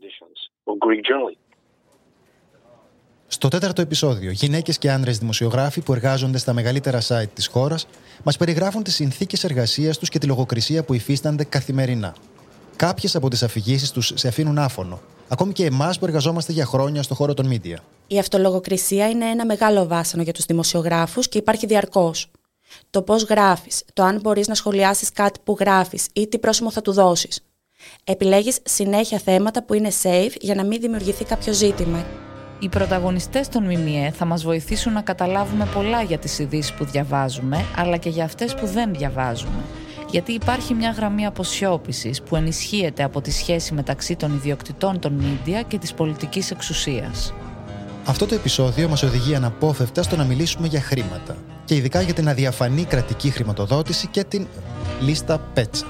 Στο 3.35 3.49
τέταρτο 3.49 3.81
επεισόδιο, 3.81 4.31
γυναίκες 4.31 4.79
και 4.79 4.91
άνδρες 4.91 5.19
δημοσιογράφοι 5.19 5.81
που 5.81 5.93
εργάζονται 5.93 6.39
στα 6.39 6.53
μεγαλύτερα 6.53 7.01
site 7.09 7.29
της 7.35 7.47
χώρας 7.47 7.87
μας 8.23 8.37
περιγράφουν 8.37 8.83
τις 8.83 8.95
συνθήκες 8.95 9.45
εργασίας 9.45 9.99
τους 9.99 10.09
και 10.09 10.19
τη 10.19 10.27
λογοκρισία 10.27 10.85
που 10.85 10.95
υφίστανται 10.95 11.45
καθημερινά. 11.45 12.15
Κάποιες 12.77 13.17
από 13.17 13.29
τις 13.31 13.43
αφηγήσεις 13.43 13.91
τους 13.91 14.13
σε 14.15 14.29
αφήνουν 14.29 14.59
άφωνο, 14.59 15.01
ακόμη 15.29 15.53
και 15.53 15.65
εμάς 15.65 15.99
που 15.99 16.05
εργαζόμαστε 16.05 16.53
για 16.53 16.65
χρόνια 16.67 17.03
στο 17.03 17.15
χώρο 17.15 17.35
των 17.35 17.51
media. 17.51 17.77
Η 18.07 18.19
αυτολογοκρισία 18.19 19.09
είναι 19.09 19.25
ένα 19.25 19.45
μεγάλο 19.45 19.87
βάσανο 19.87 20.23
για 20.23 20.33
τους 20.33 20.45
δημοσιογράφους 20.45 21.29
και 21.29 21.39
υπάρχει 21.39 21.67
διαρκώς. 21.67 22.31
Το 22.91 23.03
πώς 23.03 23.23
γράφεις, 23.23 23.83
το 23.93 24.03
αν 24.03 24.21
μπορείς 24.21 24.49
να 24.49 24.55
σχολιάσεις 24.55 25.13
κάτι 25.13 25.41
που 25.45 25.57
γράφεις 25.61 26.07
ή 26.13 26.29
τι 26.29 26.39
πρόσημο 26.39 26.71
θα 26.71 26.83
του 26.83 26.93
δώσεις. 26.93 27.41
Επιλέγεις 28.05 28.59
συνέχεια 28.65 29.19
θέματα 29.19 29.65
που 29.65 29.75
είναι 29.75 29.91
safe 30.03 30.35
για 30.41 30.55
να 30.55 30.65
μην 30.65 30.81
δημιουργηθεί 30.81 31.25
κάποιο 31.25 31.53
ζήτημα. 31.53 32.07
Οι 32.65 32.69
πρωταγωνιστές 32.69 33.49
των 33.49 33.65
ΜΜΕ 33.65 34.13
θα 34.17 34.25
μας 34.25 34.43
βοηθήσουν 34.43 34.93
να 34.93 35.01
καταλάβουμε 35.01 35.69
πολλά 35.75 36.03
για 36.03 36.19
τις 36.19 36.39
ειδήσεις 36.39 36.73
που 36.73 36.85
διαβάζουμε, 36.85 37.65
αλλά 37.77 37.97
και 37.97 38.09
για 38.09 38.25
αυτές 38.25 38.55
που 38.55 38.67
δεν 38.67 38.95
διαβάζουμε 38.95 39.63
γιατί 40.11 40.33
υπάρχει 40.33 40.75
μια 40.75 40.91
γραμμή 40.91 41.27
αποσιώπησης 41.27 42.23
που 42.23 42.37
ενισχύεται 42.37 43.03
από 43.03 43.21
τη 43.21 43.31
σχέση 43.31 43.75
μεταξύ 43.75 44.17
των 44.17 44.35
ιδιοκτητών 44.35 44.99
των 44.99 45.13
μίντια 45.13 45.63
και 45.63 45.79
της 45.79 45.95
πολιτικής 45.95 46.51
εξουσίας. 46.51 47.35
Αυτό 48.05 48.27
το 48.27 48.35
επεισόδιο 48.35 48.89
μας 48.89 49.03
οδηγεί 49.03 49.35
αναπόφευκτα 49.35 50.03
στο 50.03 50.17
να 50.17 50.25
μιλήσουμε 50.25 50.67
για 50.67 50.81
χρήματα 50.81 51.37
και 51.65 51.75
ειδικά 51.75 52.01
για 52.01 52.15
την 52.15 52.29
αδιαφανή 52.29 52.85
κρατική 52.85 53.31
χρηματοδότηση 53.31 54.07
και 54.07 54.25
την 54.25 54.47
λίστα 55.01 55.39
Πέτσα. 55.39 55.87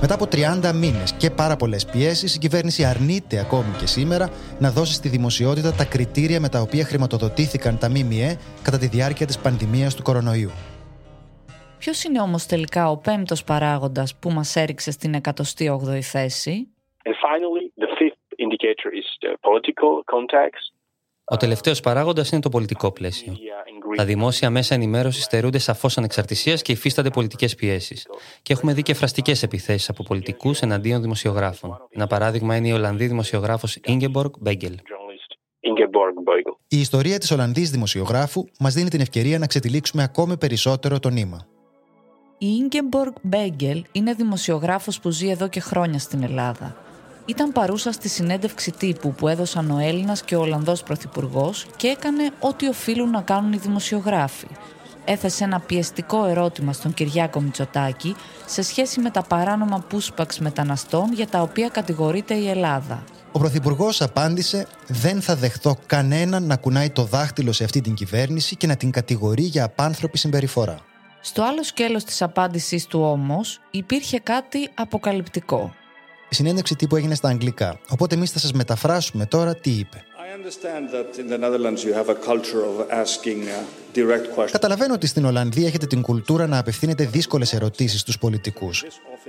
Μετά 0.00 0.14
από 0.14 0.24
30 0.24 0.72
μήνες 0.74 1.12
και 1.18 1.30
πάρα 1.30 1.56
πολλές 1.56 1.84
πιέσεις, 1.84 2.34
η 2.34 2.38
κυβέρνηση 2.38 2.84
αρνείται 2.84 3.38
ακόμη 3.38 3.76
και 3.78 3.86
σήμερα 3.86 4.30
να 4.58 4.70
δώσει 4.70 4.94
στη 4.94 5.08
δημοσιότητα 5.08 5.72
τα 5.72 5.84
κριτήρια 5.84 6.40
με 6.40 6.48
τα 6.48 6.60
οποία 6.60 6.84
χρηματοδοτήθηκαν 6.84 7.78
τα 7.78 7.88
ΜΜΕ 7.88 8.38
κατά 8.62 8.78
τη 8.78 8.86
διάρκεια 8.86 9.26
της 9.26 9.38
πανδημίας 9.38 9.94
του 9.94 10.02
κορονοϊού. 10.02 10.50
Ποιος 11.78 12.04
είναι 12.04 12.20
όμως 12.20 12.46
τελικά 12.46 12.90
ο 12.90 12.96
πέμπτος 12.96 13.44
παράγοντας 13.44 14.16
που 14.16 14.30
μας 14.30 14.56
έριξε 14.56 14.90
στην 14.90 15.20
108η 15.22 16.00
θέση; 16.00 16.68
Ο 21.24 21.36
τελευταίος 21.36 21.80
παράγοντας 21.80 22.30
είναι 22.30 22.40
το 22.40 22.48
πολιτικό 22.48 22.92
πλαίσιο. 22.92 23.36
Τα 23.96 24.04
δημόσια 24.04 24.50
μέσα 24.50 24.74
ενημέρωσης 24.74 25.24
στερούνται 25.24 25.58
σαφώς 25.58 25.98
ανεξαρτησίας 25.98 26.62
και 26.62 26.72
υφίστανται 26.72 27.10
πολιτικές 27.10 27.54
πιέσεις. 27.54 28.06
Και 28.42 28.52
έχουμε 28.52 28.72
δει 28.72 28.82
και 28.82 28.94
φραστικές 28.94 29.42
επιθέσεις 29.42 29.88
από 29.88 30.02
πολιτικούς 30.02 30.60
εναντίον 30.60 31.02
δημοσιογράφων. 31.02 31.76
Ένα 31.90 32.06
παράδειγμα 32.06 32.56
είναι 32.56 32.68
η 32.68 32.72
Ολλανδή 32.72 33.06
δημοσιογράφος 33.06 33.78
Ingeborg 33.86 34.30
Μπέγκελ. 34.38 34.74
Η 36.68 36.80
ιστορία 36.80 37.18
της 37.18 37.30
Ολλανδής 37.30 37.70
δημοσιογράφου 37.70 38.44
μας 38.58 38.74
δίνει 38.74 38.88
την 38.88 39.00
ευκαιρία 39.00 39.38
να 39.38 39.46
ξετυλίξουμε 39.46 40.02
ακόμη 40.02 40.36
περισσότερο 40.36 40.98
το 40.98 41.08
νήμα. 41.08 41.46
Η 42.38 42.46
Ingeborg 42.46 43.12
Μπέγκελ 43.22 43.84
είναι 43.92 44.12
δημοσιογράφος 44.12 45.00
που 45.00 45.10
ζει 45.10 45.28
εδώ 45.28 45.48
και 45.48 45.60
χρόνια 45.60 45.98
στην 45.98 46.22
Ελλάδα. 46.22 46.76
Ήταν 47.26 47.52
παρούσα 47.52 47.92
στη 47.92 48.08
συνέντευξη 48.08 48.70
τύπου 48.70 49.14
που 49.14 49.28
έδωσαν 49.28 49.70
ο 49.70 49.78
Έλληνας 49.78 50.22
και 50.22 50.36
ο 50.36 50.40
Ολλανδός 50.40 50.82
Πρωθυπουργός 50.82 51.66
και 51.76 51.86
έκανε 51.86 52.30
ό,τι 52.40 52.68
οφείλουν 52.68 53.10
να 53.10 53.20
κάνουν 53.20 53.52
οι 53.52 53.56
δημοσιογράφοι. 53.56 54.46
Έθεσε 55.04 55.44
ένα 55.44 55.60
πιεστικό 55.60 56.24
ερώτημα 56.24 56.72
στον 56.72 56.94
Κυριάκο 56.94 57.40
Μητσοτάκη 57.40 58.16
σε 58.46 58.62
σχέση 58.62 59.00
με 59.00 59.10
τα 59.10 59.22
παράνομα 59.22 59.84
πούσπαξ 59.88 60.38
μεταναστών 60.38 61.12
για 61.12 61.26
τα 61.26 61.42
οποία 61.42 61.68
κατηγορείται 61.68 62.34
η 62.34 62.48
Ελλάδα. 62.48 63.04
Ο 63.32 63.38
Πρωθυπουργός 63.38 64.02
απάντησε: 64.02 64.66
Δεν 64.86 65.20
θα 65.20 65.36
δεχθώ 65.36 65.76
κανέναν 65.86 66.42
να 66.42 66.56
κουνάει 66.56 66.90
το 66.90 67.04
δάχτυλο 67.04 67.52
σε 67.52 67.64
αυτή 67.64 67.80
την 67.80 67.94
κυβέρνηση 67.94 68.56
και 68.56 68.66
να 68.66 68.76
την 68.76 68.90
κατηγορεί 68.90 69.42
για 69.42 69.64
απάνθρωπη 69.64 70.18
συμπεριφορά. 70.18 70.78
Στο 71.20 71.42
άλλο 71.42 71.62
σκέλος 71.62 72.04
της 72.04 72.22
απάντησής 72.22 72.86
του 72.86 73.00
όμως 73.00 73.60
υπήρχε 73.70 74.18
κάτι 74.18 74.70
αποκαλυπτικό. 74.74 75.74
Η 76.28 76.34
συνέντευξη 76.34 76.76
τύπου 76.76 76.96
έγινε 76.96 77.14
στα 77.14 77.28
αγγλικά, 77.28 77.80
οπότε 77.88 78.14
εμείς 78.14 78.30
θα 78.30 78.38
σας 78.38 78.52
μεταφράσουμε 78.52 79.26
τώρα 79.26 79.54
τι 79.54 79.70
είπε. 79.70 80.04
Καταλαβαίνω 84.50 84.94
ότι 84.94 85.06
στην 85.06 85.24
Ολλανδία 85.24 85.66
έχετε 85.66 85.86
την 85.86 86.02
κουλτούρα 86.02 86.46
να 86.46 86.58
απευθύνετε 86.58 87.04
δύσκολες 87.04 87.52
ερωτήσεις 87.52 88.00
στους 88.00 88.18
πολιτικούς. 88.18 88.84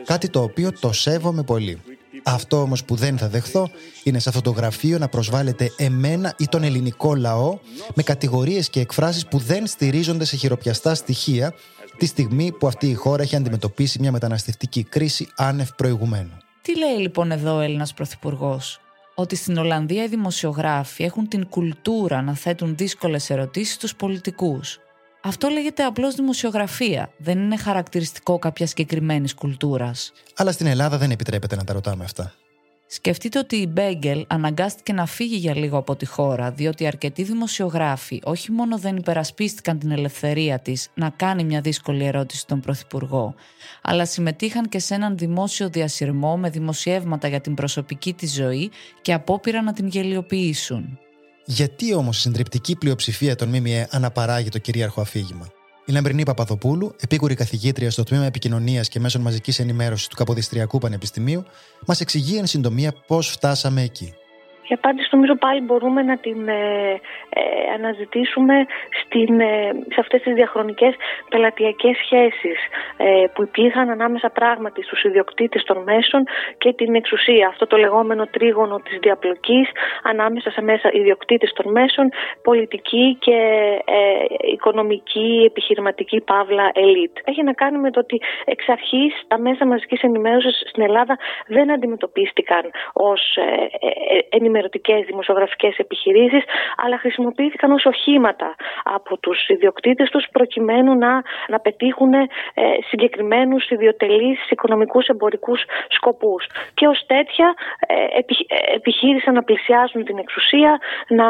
Κάτι 0.05 0.29
το 0.29 0.41
οποίο 0.41 0.71
το 0.79 0.91
σέβομαι 0.91 1.43
πολύ. 1.43 1.81
Αυτό 2.23 2.61
όμως 2.61 2.83
που 2.83 2.95
δεν 2.95 3.17
θα 3.17 3.27
δεχθώ 3.27 3.69
είναι 4.03 4.19
σε 4.19 4.29
αυτό 4.29 4.41
το 4.41 4.51
γραφείο 4.51 4.97
να 4.97 5.07
προσβάλλετε 5.07 5.71
εμένα 5.77 6.33
ή 6.37 6.45
τον 6.45 6.63
ελληνικό 6.63 7.15
λαό 7.15 7.59
με 7.93 8.03
κατηγορίες 8.03 8.69
και 8.69 8.79
εκφράσεις 8.79 9.27
που 9.27 9.37
δεν 9.37 9.67
στηρίζονται 9.67 10.25
σε 10.25 10.35
χειροπιαστά 10.35 10.95
στοιχεία 10.95 11.53
τη 11.97 12.05
στιγμή 12.05 12.51
που 12.51 12.67
αυτή 12.67 12.89
η 12.89 12.93
χώρα 12.93 13.23
έχει 13.23 13.35
αντιμετωπίσει 13.35 13.99
μια 13.99 14.11
μεταναστευτική 14.11 14.83
κρίση 14.83 15.27
άνευ 15.35 15.69
προηγουμένου. 15.75 16.37
Τι 16.67 16.77
λέει 16.77 16.97
λοιπόν 16.97 17.31
εδώ 17.31 17.55
ο 17.55 17.59
Έλληνας 17.59 17.93
Πρωθυπουργός, 17.93 18.79
ότι 19.15 19.35
στην 19.35 19.57
Ολλανδία 19.57 20.03
οι 20.03 20.07
δημοσιογράφοι 20.07 21.03
έχουν 21.03 21.27
την 21.27 21.47
κουλτούρα 21.47 22.21
να 22.21 22.35
θέτουν 22.35 22.75
δύσκολες 22.75 23.29
ερωτήσεις 23.29 23.73
στους 23.73 23.95
πολιτικούς. 23.95 24.79
Αυτό 25.23 25.47
λέγεται 25.47 25.83
απλώς 25.83 26.15
δημοσιογραφία, 26.15 27.09
δεν 27.17 27.39
είναι 27.39 27.57
χαρακτηριστικό 27.57 28.39
κάποιας 28.39 28.69
συγκεκριμένης 28.69 29.33
κουλτούρας. 29.33 30.11
Αλλά 30.35 30.51
στην 30.51 30.65
Ελλάδα 30.65 30.97
δεν 30.97 31.11
επιτρέπεται 31.11 31.55
να 31.55 31.63
τα 31.63 31.73
ρωτάμε 31.73 32.03
αυτά. 32.03 32.33
Σκεφτείτε 32.89 33.39
ότι 33.39 33.55
η 33.55 33.67
Μπέγκελ 33.69 34.25
αναγκάστηκε 34.27 34.93
να 34.93 35.05
φύγει 35.05 35.35
για 35.35 35.55
λίγο 35.55 35.77
από 35.77 35.95
τη 35.95 36.05
χώρα, 36.05 36.51
διότι 36.51 36.87
αρκετοί 36.87 37.23
δημοσιογράφοι 37.23 38.21
όχι 38.23 38.51
μόνο 38.51 38.77
δεν 38.77 38.95
υπερασπίστηκαν 38.95 39.79
την 39.79 39.91
ελευθερία 39.91 40.59
της 40.59 40.89
να 40.93 41.09
κάνει 41.09 41.43
μια 41.43 41.61
δύσκολη 41.61 42.05
ερώτηση 42.05 42.39
στον 42.39 42.59
Πρωθυπουργό, 42.59 43.35
αλλά 43.81 44.05
συμμετείχαν 44.05 44.69
και 44.69 44.79
σε 44.79 44.93
έναν 44.93 45.17
δημόσιο 45.17 45.69
διασυρμό 45.69 46.37
με 46.37 46.49
δημοσιεύματα 46.49 47.27
για 47.27 47.41
την 47.41 47.53
προσωπική 47.53 48.13
της 48.13 48.33
ζωή 48.33 48.71
και 49.01 49.13
απόπειρα 49.13 49.61
να 49.61 49.73
την 49.73 49.87
γελιοποιήσουν. 49.87 50.99
Γιατί 51.45 51.93
όμως 51.93 52.17
η 52.17 52.21
συντριπτική 52.21 52.75
πλειοψηφία 52.75 53.35
των 53.35 53.49
ΜΜΕ 53.49 53.87
αναπαράγει 53.91 54.49
το 54.49 54.59
κυρίαρχο 54.59 55.01
αφήγημα; 55.01 55.47
Η 55.89 55.91
Λαμπρινή 55.91 56.23
Παπαδοπούλου, 56.23 56.95
επίκουρη 56.99 57.35
καθηγήτρια 57.35 57.91
στο 57.91 58.03
τμήμα 58.03 58.25
Επικοινωνίας 58.25 58.87
και 58.87 58.99
Μέσων 58.99 59.21
Μαζικής 59.21 59.59
Ενημέρωσης 59.59 60.07
του 60.07 60.15
Καποδιστριακού 60.15 60.77
Πανεπιστημίου, 60.77 61.43
μας 61.85 62.01
εξηγεί 62.01 62.37
εν 62.37 62.45
συντομία 62.45 62.93
πώς 63.07 63.29
φτάσαμε 63.29 63.81
εκεί. 63.81 64.13
Η 64.67 64.73
απάντηση 64.73 65.09
νομίζω 65.11 65.35
πάλι 65.35 65.61
μπορούμε 65.61 66.01
να 66.01 66.17
την 66.17 66.47
ε, 66.47 66.99
ε, 67.29 67.73
αναζητήσουμε 67.75 68.65
στην, 69.01 69.39
ε, 69.39 69.69
σε 69.93 69.99
αυτές 69.99 70.21
τις 70.21 70.33
διαχρονικές 70.33 70.93
πελατειακές 71.29 71.97
σχέσεις 72.03 72.59
ε, 72.97 73.25
που 73.33 73.41
υπήρχαν 73.43 73.89
ανάμεσα 73.89 74.29
πράγματι 74.29 74.83
στους 74.83 75.03
ιδιοκτήτες 75.03 75.63
των 75.63 75.83
μέσων 75.83 76.23
και 76.57 76.73
την 76.73 76.95
εξουσία. 76.95 77.47
Αυτό 77.47 77.67
το 77.67 77.77
λεγόμενο 77.77 78.27
τρίγωνο 78.27 78.79
της 78.79 78.97
διαπλοκής 78.99 79.69
ανάμεσα 80.03 80.49
σε 80.51 80.61
μέσα 80.61 80.89
ιδιοκτήτες 80.93 81.53
των 81.53 81.71
μέσων, 81.71 82.09
πολιτική 82.43 83.17
και 83.19 83.39
οικονομική, 84.53 85.43
επιχειρηματική 85.45 86.21
παύλα 86.21 86.71
ελίτ. 86.73 87.17
Έχει 87.23 87.43
να 87.43 87.53
κάνει 87.53 87.77
με 87.77 87.91
το 87.91 87.99
ότι 87.99 88.21
εξ 88.45 88.69
αρχής 88.69 89.13
τα 89.27 89.39
μέσα 89.39 89.65
μαζικής 89.65 90.01
ενημέρωσης 90.01 90.63
στην 90.69 90.83
Ελλάδα 90.83 91.17
δεν 91.47 91.71
αντιμετωπίστηκαν 91.71 92.63
ως 92.93 93.37
ενημερωτικά 94.29 94.56
ενημερωτικές 94.57 95.05
δημοσιογραφικές 95.05 95.77
επιχειρήσεις, 95.77 96.43
αλλά 96.83 96.97
χρησιμοποιήθηκαν 96.97 97.71
ως 97.71 97.85
οχήματα 97.85 98.55
από 98.83 99.17
τους 99.17 99.47
ιδιοκτήτες 99.47 100.09
τους 100.09 100.25
προκειμένου 100.31 100.97
να, 100.97 101.11
να 101.47 101.59
πετύχουν 101.59 102.13
ε, 102.13 102.27
συγκεκριμένους 102.89 103.69
ιδιωτελείς 103.69 104.49
οικονομικούς 104.49 105.05
εμπορικούς 105.07 105.61
σκοπούς. 105.87 106.45
Και 106.73 106.87
ως 106.87 107.05
τέτοια 107.07 107.53
ε, 107.87 107.93
ε, 107.93 108.75
επιχείρησαν 108.75 109.33
να 109.33 109.43
πλησιάσουν 109.43 110.03
την 110.03 110.17
εξουσία, 110.17 110.79
να 111.07 111.27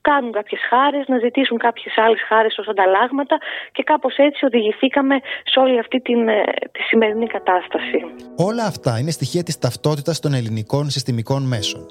κάνουν 0.00 0.32
κάποιες 0.32 0.60
χάρες, 0.70 1.04
να 1.08 1.18
ζητήσουν 1.18 1.58
κάποιες 1.58 1.94
άλλες 2.04 2.20
χάρες 2.28 2.58
ως 2.58 2.68
ανταλλάγματα 2.68 3.36
και 3.72 3.82
κάπως 3.82 4.14
έτσι 4.16 4.44
οδηγηθήκαμε 4.44 5.16
σε 5.50 5.58
όλη 5.64 5.78
αυτή 5.78 5.98
την, 6.00 6.28
ε, 6.28 6.42
τη 6.72 6.82
σημερινή 6.90 7.26
κατάσταση. 7.26 7.98
Όλα 8.36 8.64
αυτά 8.72 8.98
είναι 8.98 9.10
στοιχεία 9.10 9.42
της 9.42 9.58
ταυτότητας 9.58 10.20
των 10.20 10.32
ελληνικών 10.34 10.90
συστημικών 10.90 11.42
μέσων. 11.42 11.82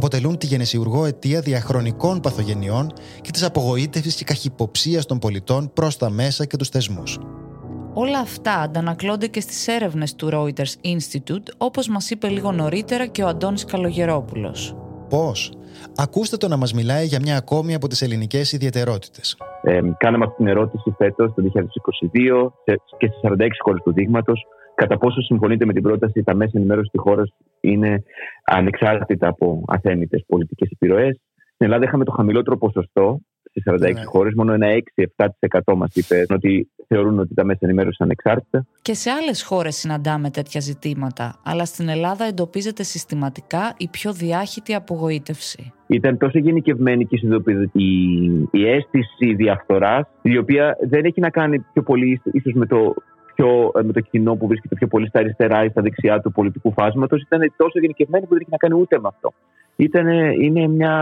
Αποτελούν 0.00 0.38
τη 0.38 0.46
γενεσιουργό 0.46 1.04
αιτία 1.04 1.40
διαχρονικών 1.40 2.20
παθογενειών 2.20 2.92
και 3.20 3.30
της 3.30 3.44
απογοήτευσης 3.44 4.14
και 4.14 4.24
καχυποψίας 4.24 5.06
των 5.06 5.18
πολιτών 5.18 5.72
προς 5.72 5.96
τα 5.96 6.10
μέσα 6.10 6.44
και 6.44 6.56
τους 6.56 6.68
θεσμούς. 6.68 7.18
Όλα 7.94 8.18
αυτά 8.18 8.52
αντανακλώνται 8.52 9.26
και 9.26 9.40
στις 9.40 9.68
έρευνες 9.68 10.14
του 10.14 10.28
Reuters 10.32 10.74
Institute, 10.84 11.48
όπως 11.58 11.88
μας 11.88 12.10
είπε 12.10 12.28
λίγο 12.28 12.52
νωρίτερα 12.52 13.06
και 13.06 13.22
ο 13.22 13.26
Αντώνης 13.26 13.64
Καλογερόπουλος. 13.64 14.76
Πώς; 15.08 15.52
Ακούστε 15.96 16.36
το 16.36 16.48
να 16.48 16.56
μας 16.56 16.72
μιλάει 16.74 17.04
για 17.04 17.18
μια 17.22 17.36
ακόμη 17.36 17.74
από 17.74 17.88
τις 17.88 18.02
ελληνικές 18.02 18.52
ιδιαιτερότητες. 18.52 19.36
Ε, 19.62 19.80
κάναμε 19.98 20.24
αυτή 20.24 20.36
την 20.36 20.46
ερώτηση 20.46 20.94
φέτος 20.98 21.34
το 21.34 21.42
2022 21.42 22.52
και 22.98 23.06
στις 23.06 23.20
46 23.22 23.60
χώρες 23.64 23.82
του 23.82 23.92
δείγματος. 23.92 24.46
Κατά 24.80 24.98
πόσο 24.98 25.20
συμφωνείτε 25.20 25.64
με 25.64 25.72
την 25.72 25.82
πρόταση, 25.82 26.22
τα 26.22 26.34
μέσα 26.34 26.50
ενημέρωσης 26.54 26.90
της 26.90 27.00
χώρας 27.00 27.32
είναι 27.60 28.02
ανεξάρτητα 28.44 29.28
από 29.28 29.64
αθέμητες 29.66 30.24
πολιτικές 30.26 30.70
επιρροές. 30.70 31.20
Στην 31.54 31.66
Ελλάδα 31.66 31.84
είχαμε 31.84 32.04
το 32.04 32.10
χαμηλότερο 32.10 32.58
ποσοστό 32.58 33.20
στις 33.50 33.62
46 33.66 33.92
ναι. 33.92 34.04
χώρες. 34.04 34.32
Μόνο 34.34 34.52
ένα 34.52 34.66
6-7% 35.16 35.74
μας 35.76 35.94
είπε 35.94 36.26
ότι 36.28 36.70
θεωρούν 36.86 37.18
ότι 37.18 37.34
τα 37.34 37.44
μέσα 37.44 37.58
ενημέρωσης 37.62 37.98
είναι 37.98 38.08
ανεξάρτητα. 38.12 38.66
Και 38.82 38.94
σε 38.94 39.10
άλλες 39.10 39.42
χώρες 39.42 39.76
συναντάμε 39.76 40.30
τέτοια 40.30 40.60
ζητήματα. 40.60 41.40
Αλλά 41.44 41.64
στην 41.64 41.88
Ελλάδα 41.88 42.24
εντοπίζεται 42.24 42.82
συστηματικά 42.82 43.74
η 43.76 43.88
πιο 43.88 44.12
διάχυτη 44.12 44.74
απογοήτευση. 44.74 45.72
Ήταν 45.86 46.18
τόσο 46.18 46.38
γενικευμένη 46.38 47.06
και 47.06 47.16
συνειδητοποιητική 47.16 48.48
η, 48.50 48.68
αίσθηση 48.68 49.34
διαφθοράς, 49.34 50.06
η 50.22 50.38
οποία 50.38 50.76
δεν 50.88 51.04
έχει 51.04 51.20
να 51.20 51.30
κάνει 51.30 51.58
πιο 51.58 51.82
πολύ 51.82 52.20
ίσως 52.32 52.52
με 52.52 52.66
το 52.66 52.94
πιο, 53.40 53.70
με 53.84 53.92
το 53.92 54.00
κοινό 54.00 54.34
που 54.34 54.46
βρίσκεται 54.46 54.74
πιο 54.74 54.86
πολύ 54.86 55.08
στα 55.08 55.18
αριστερά 55.18 55.64
ή 55.64 55.68
στα 55.68 55.82
δεξιά 55.82 56.20
του 56.20 56.32
πολιτικού 56.32 56.72
φάσματος, 56.72 57.22
ήταν 57.22 57.52
τόσο 57.56 57.78
γενικευμένη 57.78 58.26
που 58.26 58.32
δεν 58.32 58.40
έχει 58.40 58.50
να 58.50 58.56
κάνει 58.56 58.74
ούτε 58.74 58.98
με 59.00 59.08
αυτό. 59.08 59.32
Ήτανε, 59.76 60.34
είναι 60.40 60.68
μια 60.68 60.94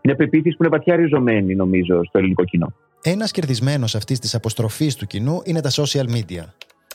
είναι 0.00 0.14
πεποίθηση 0.14 0.56
που 0.56 0.64
είναι 0.64 0.76
βαθιά 0.76 0.96
ριζωμένη, 0.96 1.54
νομίζω, 1.54 2.04
στο 2.04 2.18
ελληνικό 2.18 2.44
κοινό. 2.44 2.72
Ένας 3.02 3.30
κερδισμένος 3.30 3.94
αυτής 3.94 4.18
της 4.18 4.34
αποστροφής 4.34 4.94
του 4.94 5.06
κοινού 5.06 5.40
είναι 5.44 5.60
τα 5.60 5.70
social 5.70 6.06
media. 6.16 6.44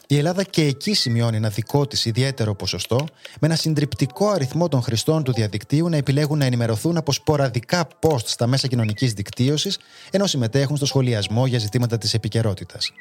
Η 0.07 0.17
Ελλάδα 0.17 0.43
και 0.43 0.61
εκεί 0.61 0.93
σημειώνει 0.93 1.37
ένα 1.37 1.49
δικό 1.49 1.87
της 1.87 2.05
ιδιαίτερο 2.05 2.55
ποσοστό, 2.55 2.97
με 3.39 3.47
ένα 3.47 3.55
συντριπτικό 3.55 4.29
αριθμό 4.29 4.67
των 4.67 4.81
χρηστών 4.81 5.23
του 5.23 5.33
διαδικτύου 5.33 5.89
να 5.89 5.97
επιλέγουν 5.97 6.37
να 6.37 6.45
ενημερωθούν 6.45 6.97
από 6.97 7.11
σποραδικά 7.11 7.87
post 8.01 8.25
στα 8.25 8.47
μέσα 8.47 8.67
κοινωνικής 8.67 9.13
δικτύωσης, 9.13 9.79
ενώ 10.11 10.25
συμμετέχουν 10.25 10.75
στο 10.75 10.85
σχολιασμό 10.85 11.45
για 11.45 11.59
ζητήματα 11.59 11.97
της 11.97 12.13
επικαιρότητας. 12.13 12.93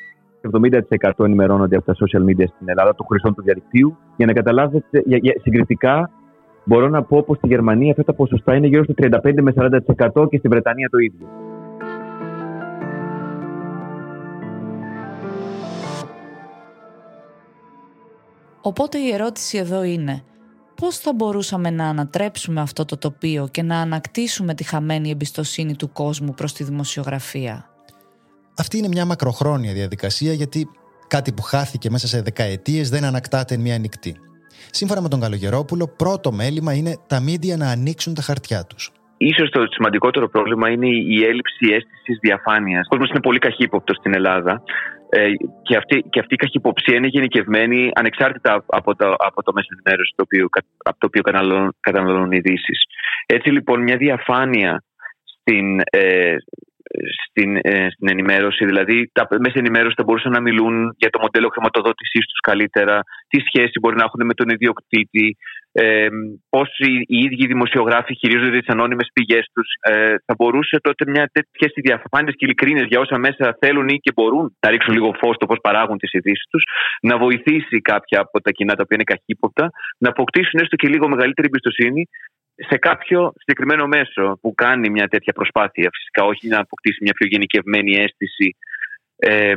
70% 0.51 1.25
ενημερώνονται 1.25 1.77
από 1.77 1.85
τα 1.85 1.95
social 1.95 2.31
media 2.31 2.45
στην 2.55 2.69
Ελλάδα 2.69 2.95
των 2.95 3.07
χρηστών 3.09 3.35
του 3.35 3.43
διαδικτύου. 3.43 3.97
Για 4.17 4.27
να 4.27 4.33
καταλάβετε, 4.33 5.03
για, 5.05 5.19
για, 5.23 5.35
συγκριτικά, 5.43 6.11
μπορώ 6.65 6.89
να 6.89 7.03
πω 7.03 7.23
πως 7.23 7.37
στη 7.37 7.47
Γερμανία 7.47 7.91
αυτά 7.91 8.05
τα 8.05 8.15
ποσοστά 8.15 8.55
είναι 8.55 8.67
γύρω 8.67 8.85
στο 8.85 8.95
35 8.97 9.35
με 9.43 9.53
40% 10.17 10.29
και 10.31 10.39
στη 10.39 10.49
Βρετανία 10.49 10.89
το 10.89 10.99
ίδιο. 10.99 11.27
Οπότε 18.63 18.99
η 18.99 19.13
ερώτηση 19.13 19.59
εδώ 19.59 19.83
είναι 19.83 20.23
πώς 20.75 20.99
θα 20.99 21.13
μπορούσαμε 21.15 21.71
να 21.71 21.89
ανατρέψουμε 21.89 22.61
αυτό 22.61 22.85
το 22.85 22.99
τοπίο 22.99 23.49
και 23.51 23.63
να 23.63 23.81
ανακτήσουμε 23.81 24.55
τη 24.55 24.65
χαμένη 24.65 25.11
εμπιστοσύνη 25.11 25.77
του 25.77 25.93
κόσμου 25.93 26.35
προς 26.35 26.53
τη 26.53 26.65
δημοσιογραφία; 26.65 27.70
Αυτή 28.63 28.79
είναι 28.79 28.89
μια 28.89 29.05
μακροχρόνια 29.05 29.73
διαδικασία 29.73 30.33
γιατί 30.33 30.69
κάτι 31.09 31.33
που 31.33 31.43
χάθηκε 31.43 31.91
μέσα 31.91 32.07
σε 32.07 32.23
δεκαετίες 32.23 32.91
δεν 32.91 33.05
ανακτάται 33.05 33.55
εν 33.55 33.61
μια 33.61 33.79
νυχτή. 33.79 34.13
Σύμφωνα 34.79 35.01
με 35.03 35.09
τον 35.09 35.21
Καλογερόπουλο, 35.21 35.95
πρώτο 36.03 36.33
μέλημα 36.33 36.73
είναι 36.79 36.93
τα 37.13 37.21
μίντια 37.21 37.57
να 37.57 37.69
ανοίξουν 37.71 38.15
τα 38.15 38.23
χαρτιά 38.23 38.61
τους. 38.69 38.83
Ίσως 39.17 39.51
το 39.51 39.61
σημαντικότερο 39.71 40.29
πρόβλημα 40.29 40.71
είναι 40.71 40.89
η 41.15 41.25
έλλειψη 41.31 41.65
αίσθησης 41.75 42.19
διαφάνειας. 42.21 42.85
Ο 42.87 42.89
κόσμος 42.89 43.11
είναι 43.11 43.21
πολύ 43.21 43.39
καχύποπτος 43.39 43.97
στην 43.97 44.15
Ελλάδα 44.15 44.63
ε, 45.09 45.31
και, 45.63 45.77
αυτή, 45.77 46.05
και 46.11 46.21
αυτή 46.21 46.35
η 46.35 46.37
καχυποψία 46.37 46.97
είναι 46.97 47.07
γενικευμένη 47.07 47.91
ανεξάρτητα 47.95 48.65
από 48.67 48.97
το, 48.97 49.15
από 49.19 49.43
το 49.43 49.53
μέσο 49.53 49.69
ενημέρωσης 49.75 50.15
το 50.17 50.23
οποίο, 50.27 50.49
από 50.85 50.99
το 50.99 51.07
οποίο 51.07 51.23
καταναλώνουν, 51.23 51.77
καταναλώνουν 51.81 52.33
ειδήσεις. 52.33 52.79
Έτσι 53.27 53.49
λοιπόν 53.51 53.83
μια 53.83 53.97
διαφάνεια 53.97 54.83
στην, 55.25 55.81
ε, 55.91 56.37
στην, 57.27 57.57
ε, 57.57 57.87
στην 57.91 58.09
ενημέρωση. 58.09 58.65
Δηλαδή, 58.65 59.11
τα 59.13 59.27
μέσα 59.31 59.59
ενημέρωση 59.59 59.95
θα 59.97 60.03
μπορούσαν 60.03 60.33
να 60.33 60.41
μιλούν 60.41 60.95
για 60.97 61.11
το 61.11 61.19
μοντέλο 61.21 61.49
χρηματοδότησής 61.49 62.25
τους 62.27 62.41
καλύτερα, 62.41 63.01
τι 63.29 63.39
σχέση 63.49 63.79
μπορεί 63.81 63.97
να 63.97 64.05
έχουν 64.05 64.27
με 64.27 64.35
τον 64.35 64.49
ιδιοκτήτη, 64.49 65.37
ε, 65.73 66.09
πώς 66.49 66.69
οι, 66.79 66.93
οι 67.13 67.19
ίδιοι 67.27 67.47
δημοσιογράφοι 67.47 68.15
χειρίζονται 68.15 68.59
τις 68.59 68.69
ανώνυμες 68.69 69.09
πηγές 69.13 69.45
τους. 69.55 69.69
Ε, 69.81 70.15
θα 70.27 70.35
μπορούσε 70.39 70.77
τότε 70.81 71.11
μια 71.11 71.31
τέτοια 71.33 71.69
διαφάνεια 71.75 72.33
και 72.33 72.45
ειλικρίνεια 72.45 72.85
για 72.85 73.01
όσα 73.01 73.19
μέσα 73.19 73.57
θέλουν 73.61 73.89
ή 73.89 73.97
και 73.97 74.13
μπορούν 74.15 74.57
να 74.61 74.71
ρίξουν 74.71 74.95
λίγο 74.95 75.13
φως 75.21 75.35
στο 75.35 75.47
πώς 75.47 75.59
παράγουν 75.63 75.99
τις 75.99 76.13
ειδήσεις 76.13 76.47
τους, 76.51 76.63
να 77.03 77.19
βοηθήσει 77.19 77.81
κάποια 77.81 78.21
από 78.21 78.41
τα 78.41 78.51
κοινά 78.51 78.75
τα 78.75 78.83
οποία 78.85 78.97
είναι 78.99 79.11
καχύποπτα, 79.13 79.71
να 79.99 80.09
αποκτήσουν 80.09 80.61
έστω 80.61 80.77
και 80.77 80.89
λίγο 80.89 81.09
μεγαλύτερη 81.09 81.47
εμπιστοσύνη 81.47 82.09
σε 82.69 82.77
κάποιο 82.79 83.33
συγκεκριμένο 83.39 83.87
μέσο 83.87 84.39
που 84.41 84.55
κάνει 84.55 84.91
μια 84.91 85.09
τέτοια 85.09 85.33
προσπάθεια. 85.33 85.91
Φυσικά 85.93 86.25
όχι 86.25 86.49
να 86.49 86.59
αποκτήσει 86.61 86.99
μια 87.03 87.13
πιο 87.13 87.27
γενικευμένη 87.27 87.93
αίσθηση 87.97 88.57
ε, 89.17 89.53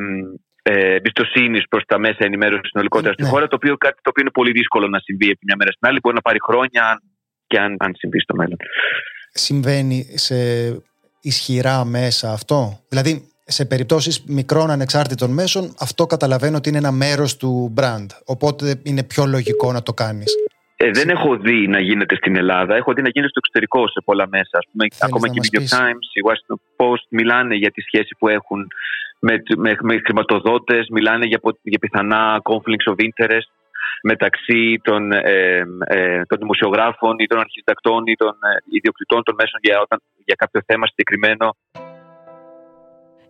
ε, 0.64 0.96
εμπιστοσύνη 0.96 1.62
προς 1.70 1.84
τα 1.86 2.00
μέσα 2.00 2.18
ενημέρωσης 2.20 2.70
συνολικότερα 2.70 3.14
στη 3.14 3.24
ναι. 3.24 3.30
χώρα, 3.30 3.48
το 3.48 3.56
οποίο, 3.56 3.78
κάτι 3.78 3.96
το 4.02 4.10
οποίο 4.10 4.22
είναι 4.22 4.32
πολύ 4.32 4.52
δύσκολο 4.52 4.88
να 4.88 5.00
συμβεί 5.00 5.30
από 5.30 5.40
μια 5.42 5.56
μέρα 5.58 5.72
στην 5.72 5.88
άλλη. 5.88 6.00
Μπορεί 6.02 6.16
να 6.16 6.22
πάρει 6.22 6.40
χρόνια 6.44 7.02
και 7.48 7.60
αν, 7.60 7.76
αν 7.80 7.96
συμβεί 7.98 8.20
στο 8.20 8.36
μέλλον. 8.36 8.58
Συμβαίνει 9.32 10.06
σε 10.14 10.36
ισχυρά 11.22 11.86
μέσα 11.86 12.32
αυτό; 12.32 12.80
Δηλαδή, 12.90 13.28
σε 13.46 13.66
περιπτώσεις 13.66 14.24
μικρών 14.28 14.72
ανεξάρτητων 14.72 15.32
μέσων, 15.32 15.74
αυτό 15.80 16.06
καταλαβαίνω 16.06 16.58
ότι 16.58 16.70
είναι 16.70 16.78
ένα 16.78 16.92
μέρος 16.92 17.38
του 17.38 17.74
brand. 17.78 18.08
Οπότε 18.26 18.80
είναι 18.84 19.04
πιο 19.04 19.26
λογικό 19.26 19.72
να 19.72 19.84
το 19.84 19.94
κάνεις. 19.94 20.36
Ε, 20.76 20.90
δεν 20.92 21.10
έχω 21.10 21.38
δει 21.38 21.68
να 21.68 21.80
γίνεται 21.80 22.16
στην 22.16 22.36
Ελλάδα. 22.36 22.76
Έχω 22.76 22.94
δει 22.94 23.02
να 23.02 23.10
γίνεται 23.10 23.30
στο 23.30 23.40
εξωτερικό 23.44 23.88
σε 23.88 24.02
πολλά 24.06 24.28
μέσα. 24.28 24.58
Ας 24.62 24.66
πούμε, 24.72 24.86
ακόμα 25.00 25.28
και 25.30 25.40
οι 25.40 25.42
New 25.46 25.60
York 25.60 25.80
Times, 25.80 26.08
η 26.20 26.22
Washington 26.28 26.60
Post 26.78 27.06
μιλάνε 27.10 27.56
για 27.56 27.72
τη 27.72 27.82
σχέση 27.82 28.16
που 28.20 28.28
έχουν 28.28 28.68
με, 29.20 29.44
με, 29.58 29.76
με 29.82 30.02
χρηματοδότες, 30.06 30.88
μιλάνε 30.90 31.26
για, 31.26 31.40
για 31.62 31.80
πιθανά 31.80 32.42
conflicts 32.44 32.94
of 32.94 32.96
interest 33.08 33.50
μεταξύ 34.04 34.80
των, 34.84 35.12
ε, 35.12 35.64
ε, 35.86 36.22
των 36.28 36.38
δημοσιογράφων 36.38 37.16
ή 37.20 37.26
των 37.26 37.40
αρχιτεκτών 37.40 38.06
ή 38.06 38.16
των 38.16 38.30
ε, 38.30 38.76
ιδιοκτητών 38.78 39.24
των 39.24 39.36
μέσων 39.38 39.60
για, 39.64 39.80
όταν, 39.82 40.02
για 40.26 40.36
κάποιο 40.38 40.62
θέμα 40.66 40.88
συγκεκριμένο. 40.88 41.56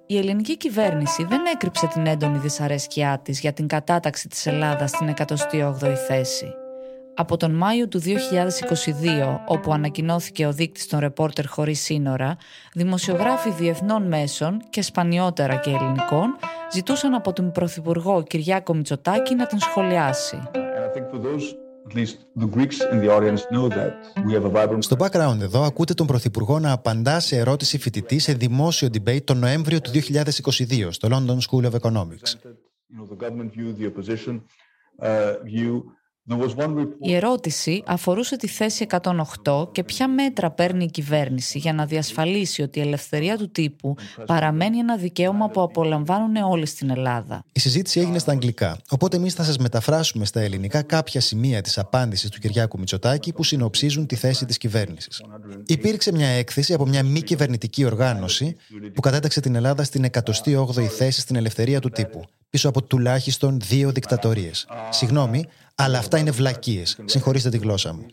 Η 0.05 0.17
ελληνική 0.17 0.57
κυβέρνηση 0.57 1.25
δεν 1.25 1.41
έκρυψε 1.53 1.87
την 1.87 2.05
έντονη 2.05 2.37
δυσαρέσκειά 2.37 3.21
της 3.23 3.39
για 3.39 3.53
την 3.53 3.67
κατάταξη 3.67 4.27
της 4.27 4.45
Ελλάδας 4.45 4.89
στην 4.89 5.13
108η 5.17 5.93
θέση. 6.07 6.62
Από 7.15 7.37
τον 7.37 7.51
Μάιο 7.51 7.87
του 7.87 8.01
2022, 8.01 8.05
όπου 9.47 9.73
ανακοινώθηκε 9.73 10.45
ο 10.45 10.53
δείκτης 10.53 10.87
των 10.87 10.99
ρεπόρτερ 10.99 11.47
χωρίς 11.47 11.79
σύνορα, 11.79 12.37
δημοσιογράφοι 12.73 13.51
διεθνών 13.51 14.07
μέσων 14.07 14.61
και 14.69 14.81
σπανιότερα 14.81 15.55
και 15.55 15.69
ελληνικών 15.69 16.35
ζητούσαν 16.73 17.13
από 17.13 17.33
τον 17.33 17.51
Πρωθυπουργό 17.51 18.23
Κυριάκο 18.23 18.73
Μητσοτάκη 18.73 19.35
να 19.35 19.45
την 19.45 19.59
σχολιάσει. 19.59 20.41
Στο 24.79 24.95
background 24.99 25.39
εδώ 25.41 25.63
ακούτε 25.63 25.93
τον 25.93 26.07
Πρωθυπουργό 26.07 26.59
να 26.59 26.71
απαντά 26.71 27.19
σε 27.19 27.37
ερώτηση 27.37 27.77
φοιτητή 27.77 28.19
σε 28.19 28.33
δημόσιο 28.33 28.89
debate 28.93 29.23
τον 29.23 29.37
Νοέμβριο 29.37 29.81
του 29.81 29.91
2022 29.91 30.87
στο 30.89 31.07
London 31.11 31.37
School 31.37 31.71
of 31.71 31.79
Economics. 31.79 32.33
Η 36.99 37.15
ερώτηση 37.15 37.83
αφορούσε 37.85 38.35
τη 38.35 38.47
θέση 38.47 38.85
108 39.43 39.71
και 39.71 39.83
ποια 39.83 40.07
μέτρα 40.07 40.51
παίρνει 40.51 40.83
η 40.83 40.89
κυβέρνηση 40.89 41.57
για 41.57 41.73
να 41.73 41.85
διασφαλίσει 41.85 42.61
ότι 42.61 42.79
η 42.79 42.81
ελευθερία 42.81 43.37
του 43.37 43.51
τύπου 43.51 43.95
παραμένει 44.25 44.77
ένα 44.77 44.97
δικαίωμα 44.97 45.49
που 45.49 45.61
απολαμβάνουν 45.61 46.35
όλοι 46.35 46.65
στην 46.65 46.89
Ελλάδα. 46.89 47.43
Η 47.51 47.59
συζήτηση 47.59 47.99
έγινε 47.99 48.19
στα 48.19 48.31
αγγλικά, 48.31 48.77
οπότε 48.89 49.17
εμείς 49.17 49.33
θα 49.33 49.43
σας 49.43 49.57
μεταφράσουμε 49.57 50.25
στα 50.25 50.39
ελληνικά 50.39 50.81
κάποια 50.81 51.21
σημεία 51.21 51.61
της 51.61 51.77
απάντησης 51.77 52.29
του 52.29 52.39
Κυριάκου 52.39 52.79
Μητσοτάκη 52.79 53.33
που 53.33 53.43
συνοψίζουν 53.43 54.05
τη 54.05 54.15
θέση 54.15 54.45
της 54.45 54.57
κυβέρνησης. 54.57 55.21
Υπήρξε 55.65 56.11
μια 56.11 56.27
έκθεση 56.27 56.73
από 56.73 56.85
μια 56.85 57.03
μη 57.03 57.21
κυβερνητική 57.21 57.85
οργάνωση 57.85 58.55
που 58.93 59.01
κατέταξε 59.01 59.39
την 59.39 59.55
Ελλάδα 59.55 59.83
στην 59.83 60.05
108η 60.11 60.83
θέση 60.83 61.19
στην 61.19 61.35
ελευθερία 61.35 61.79
του 61.79 61.89
τύπου, 61.89 62.23
πίσω 62.49 62.69
από 62.69 62.83
τουλάχιστον 62.83 63.59
δύο 63.59 63.91
δικτατορίες. 63.91 64.67
Συγγνώμη, 64.89 65.45
αλλά 65.75 65.97
αυτά 65.97 66.17
είναι 66.17 66.31
βλακίες. 66.31 66.97
Συγχωρήστε 67.05 67.49
τη 67.49 67.57
γλώσσα 67.57 67.93
μου. 67.93 68.05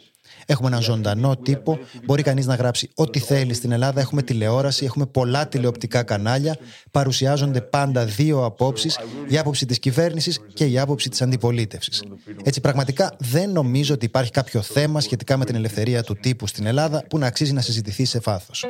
Έχουμε 0.47 0.69
έναν 0.69 0.83
ζωντανό 0.83 1.37
τύπο. 1.37 1.79
Μπορεί 2.05 2.23
κανείς 2.23 2.47
να 2.47 2.55
γράψει 2.55 2.91
ό,τι 2.95 3.19
θέλει 3.19 3.55
στην 3.55 3.73
Ελλάδα. 3.73 4.01
Έχουμε 4.01 4.23
τηλεόραση, 4.23 4.85
έχουμε 4.85 5.07
πολλά 5.07 5.49
τηλεοπτικά 5.49 6.03
κανάλια. 6.03 6.57
Παρουσιάζονται 6.91 7.61
πάντα 7.61 8.05
δύο 8.05 8.45
απόψεις, 8.45 8.99
η 9.29 9.39
άποψη 9.39 9.67
της 9.67 9.79
κυβέρνησης 9.79 10.41
και 10.55 10.65
η 10.65 10.79
άποψη 10.79 11.09
της 11.09 11.23
αντιπολίτευσης. 11.23 12.03
Έτσι, 12.45 12.61
πραγματικά 12.61 13.17
δεν 13.19 13.51
νομίζω 13.51 13.95
ότι 13.95 14.05
υπάρχει 14.05 14.31
κάποιο 14.31 14.63
θέμα 14.63 15.01
σχετικά 15.01 15.37
με 15.37 15.45
την 15.45 15.55
ελευθερία 15.55 16.03
του 16.03 16.15
τύπου 16.15 16.47
στην 16.47 16.67
Ελλάδα 16.67 17.05
που 17.09 17.19
να 17.19 17.27
αξίζει 17.27 17.53
να 17.53 17.61
συζητηθεί 17.61 18.05
σε 18.05 18.19
βάθος. 18.19 18.65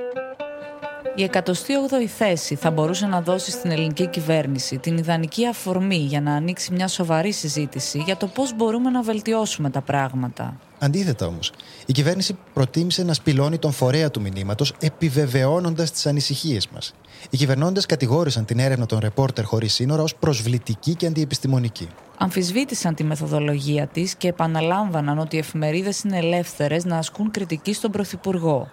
Η 1.14 1.30
108η 1.32 2.06
θέση 2.16 2.54
θα 2.54 2.70
μπορούσε 2.70 3.06
να 3.06 3.20
δώσει 3.20 3.50
στην 3.50 3.70
ελληνική 3.70 4.06
κυβέρνηση 4.06 4.78
την 4.78 4.96
ιδανική 4.96 5.46
αφορμή 5.46 5.96
για 5.96 6.20
να 6.20 6.34
ανοίξει 6.34 6.72
μια 6.72 6.88
σοβαρή 6.88 7.32
συζήτηση 7.32 7.98
για 7.98 8.16
το 8.16 8.26
πώς 8.26 8.56
μπορούμε 8.56 8.90
να 8.90 9.02
βελτιώσουμε 9.02 9.70
τα 9.70 9.80
πράγματα. 9.80 10.56
Αντίθετα 10.78 11.26
όμως, 11.26 11.52
η 11.86 11.92
κυβέρνηση 11.92 12.38
προτίμησε 12.54 13.04
να 13.04 13.14
σπηλώνει 13.14 13.58
τον 13.58 13.72
φορέα 13.72 14.10
του 14.10 14.20
μηνύματος, 14.20 14.74
επιβεβαιώνοντας 14.80 15.90
τις 15.90 16.06
ανησυχίες 16.06 16.68
μας. 16.68 16.94
Οι 17.30 17.36
κυβερνώντες 17.36 17.86
κατηγόρησαν 17.86 18.44
την 18.44 18.58
έρευνα 18.58 18.86
των 18.86 18.98
ρεπόρτερ 18.98 19.44
χωρίς 19.44 19.74
σύνορα 19.74 20.02
ως 20.02 20.14
προσβλητική 20.14 20.94
και 20.94 21.06
αντιεπιστημονική. 21.06 21.88
Αμφισβήτησαν 22.18 22.94
τη 22.94 23.04
μεθοδολογία 23.04 23.86
της 23.86 24.14
και 24.14 24.28
επαναλάμβαναν 24.28 25.18
ότι 25.18 25.36
οι 25.36 25.38
εφημερίδες 25.38 26.00
είναι 26.00 26.18
ελεύθερες 26.18 26.84
να 26.84 26.96
ασκούν 26.98 27.30
κριτική 27.30 27.72
στον 27.72 27.90
Πρωθυπουργό 27.90 28.68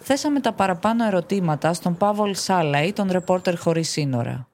θέσαμε 0.00 0.40
τα 0.40 0.52
παραπάνω 0.52 1.04
ερωτήματα 1.04 1.74
στον 1.74 1.96
Παύλ 1.96 2.32
Σάλαϊ, 2.32 2.92
τον 2.92 3.10
ρεπόρτερ 3.10 3.58
χωρίς 3.58 3.90
σύνορα. 3.90 4.49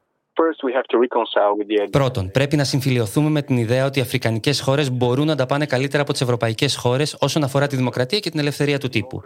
Πρώτον, 1.90 2.30
πρέπει 2.30 2.56
να 2.56 2.64
συμφιλειωθούμε 2.64 3.30
με 3.30 3.42
την 3.42 3.56
ιδέα 3.56 3.84
ότι 3.86 3.98
οι 3.98 4.02
αφρικανικές 4.02 4.60
χώρες 4.60 4.90
μπορούν 4.90 5.26
να 5.26 5.34
τα 5.34 5.46
πάνε 5.46 5.66
καλύτερα 5.66 6.02
από 6.02 6.12
τις 6.12 6.20
ευρωπαϊκές 6.20 6.76
χώρες 6.76 7.16
όσον 7.20 7.42
αφορά 7.42 7.66
τη 7.66 7.76
δημοκρατία 7.76 8.18
και 8.18 8.30
την 8.30 8.38
ελευθερία 8.38 8.78
του 8.78 8.88
τύπου. 8.88 9.22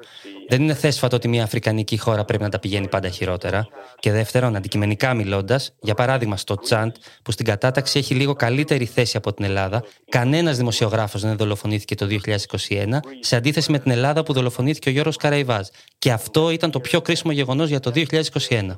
Δεν 0.48 0.62
είναι 0.62 0.74
θέσφατο 0.74 1.16
ότι 1.16 1.28
μια 1.28 1.42
αφρικανική 1.42 1.98
χώρα 1.98 2.24
πρέπει 2.24 2.42
να 2.42 2.48
τα 2.48 2.58
πηγαίνει 2.58 2.88
πάντα 2.88 3.08
χειρότερα. 3.08 3.66
Και 3.98 4.12
δεύτερον, 4.12 4.56
αντικειμενικά 4.56 5.14
μιλώντας, 5.14 5.74
για 5.80 5.94
παράδειγμα 5.94 6.36
στο 6.36 6.54
Τσάντ, 6.54 6.94
που 7.22 7.32
στην 7.32 7.46
κατάταξη 7.46 7.98
έχει 7.98 8.14
λίγο 8.14 8.34
καλύτερη 8.34 8.84
θέση 8.84 9.16
από 9.16 9.32
την 9.32 9.44
Ελλάδα, 9.44 9.84
κανένας 10.08 10.56
δημοσιογράφος 10.56 11.20
δεν 11.22 11.36
δολοφονήθηκε 11.36 11.94
το 11.94 12.06
2021, 12.06 13.00
σε 13.20 13.36
αντίθεση 13.36 13.70
με 13.70 13.78
την 13.78 13.90
Ελλάδα 13.90 14.22
που 14.22 14.32
δολοφονήθηκε 14.32 14.88
ο 14.88 14.92
Γιώργο 14.92 15.12
Καραϊβάζ. 15.18 15.66
Και 15.98 16.12
αυτό 16.12 16.50
ήταν 16.50 16.70
το 16.70 16.80
πιο 16.80 17.00
κρίσιμο 17.00 17.32
γεγονός 17.32 17.68
για 17.68 17.80
το 17.80 17.90
2021. 17.90 18.76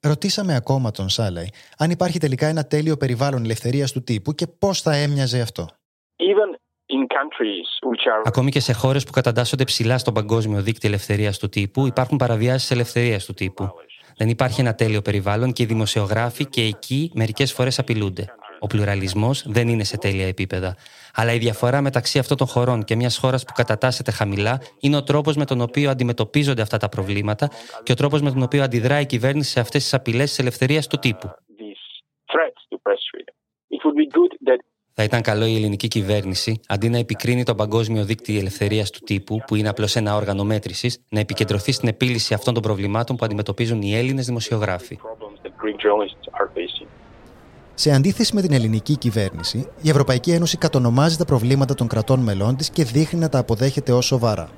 Ρωτήσαμε 0.00 0.54
ακόμα 0.54 0.90
τον 0.90 1.08
Σάλαϊ 1.08 1.48
αν 1.78 1.90
υπάρχει 1.90 2.18
τελικά 2.18 2.46
ένα 2.46 2.66
τέλειο 2.66 2.96
περιβάλλον 2.96 3.44
ελευθερίας 3.44 3.92
του 3.92 4.02
τύπου 4.02 4.32
και 4.32 4.46
πώς 4.46 4.82
θα 4.82 4.94
έμοιαζε 4.94 5.40
αυτό. 5.40 5.66
Ακόμη 8.24 8.50
και 8.50 8.60
σε 8.60 8.72
χώρες 8.72 9.04
που 9.04 9.12
καταντάσσονται 9.12 9.64
ψηλά 9.64 9.98
στον 9.98 10.14
παγκόσμιο 10.14 10.62
δίκτυο 10.62 10.88
ελευθερίας 10.88 11.38
του 11.38 11.48
τύπου, 11.48 11.86
υπάρχουν 11.86 12.16
παραβιάσεις 12.16 12.70
ελευθερίας 12.70 13.24
του 13.24 13.34
τύπου. 13.34 13.68
Δεν 14.16 14.28
υπάρχει 14.28 14.60
ένα 14.60 14.74
τέλειο 14.74 15.02
περιβάλλον 15.02 15.52
και 15.52 15.62
οι 15.62 15.66
δημοσιογράφοι 15.66 16.46
και 16.46 16.62
εκεί 16.62 17.10
μερικές 17.14 17.52
φορές 17.52 17.78
απειλούνται. 17.78 18.24
Ο 18.58 18.66
πλουραλισμός 18.66 19.44
δεν 19.46 19.68
είναι 19.68 19.84
σε 19.84 19.98
τέλεια 19.98 20.26
επίπεδα. 20.26 20.76
Αλλά 21.14 21.32
η 21.32 21.38
διαφορά 21.38 21.80
μεταξύ 21.80 22.18
αυτών 22.18 22.36
των 22.36 22.46
χωρών 22.46 22.84
και 22.84 22.96
μιας 22.96 23.18
χώρας 23.18 23.44
που 23.44 23.52
κατατάσσεται 23.52 24.10
χαμηλά 24.10 24.60
είναι 24.80 24.96
ο 24.96 25.02
τρόπος 25.02 25.36
με 25.36 25.44
τον 25.44 25.60
οποίο 25.60 25.90
αντιμετωπίζονται 25.90 26.62
αυτά 26.62 26.76
τα 26.76 26.88
προβλήματα 26.88 27.50
και 27.82 27.92
ο 27.92 27.94
τρόπος 27.94 28.22
με 28.22 28.30
τον 28.30 28.42
οποίο 28.42 28.62
αντιδράει 28.62 29.02
η 29.02 29.06
κυβέρνηση 29.06 29.50
σε 29.50 29.60
αυτές 29.60 29.82
τις 29.82 29.94
απειλές 29.94 30.28
της 30.28 30.38
ελευθερίας 30.38 30.86
του 30.86 30.98
τύπου. 30.98 31.30
Θα 35.00 35.06
ήταν 35.06 35.22
καλό 35.22 35.46
η 35.46 35.54
ελληνική 35.54 35.88
κυβέρνηση, 35.88 36.60
αντί 36.68 36.88
να 36.88 36.98
επικρίνει 36.98 37.42
το 37.42 37.54
Παγκόσμιο 37.54 38.04
Δίκτυο 38.04 38.38
Ελευθερίας 38.38 38.90
του 38.90 39.00
Τύπου, 39.04 39.42
που 39.46 39.54
είναι 39.54 39.68
απλώς 39.68 39.96
ένα 39.96 40.16
όργανο 40.16 40.44
μέτρησης, 40.44 41.04
να 41.08 41.20
επικεντρωθεί 41.20 41.72
στην 41.72 41.88
επίλυση 41.88 42.34
αυτών 42.34 42.54
των 42.54 42.62
προβλημάτων 42.62 43.16
που 43.16 43.24
αντιμετωπίζουν 43.24 43.82
οι 43.82 43.94
Έλληνες 43.96 44.26
δημοσιογράφοι. 44.26 44.98
Σε 47.80 47.92
αντίθεση 47.92 48.34
με 48.34 48.40
την 48.40 48.52
ελληνική 48.52 48.96
κυβέρνηση, 48.96 49.68
η 49.80 49.90
Ευρωπαϊκή 49.90 50.30
Ένωση 50.30 50.56
κατονομάζει 50.56 51.16
τα 51.16 51.24
προβλήματα 51.24 51.74
των 51.74 51.86
κρατών 51.86 52.20
μελών 52.20 52.56
της 52.56 52.70
και 52.70 52.84
δείχνει 52.84 53.20
να 53.20 53.28
τα 53.28 53.38
αποδέχεται 53.38 53.92
ως 53.92 54.06
σοβαρά. 54.06 54.48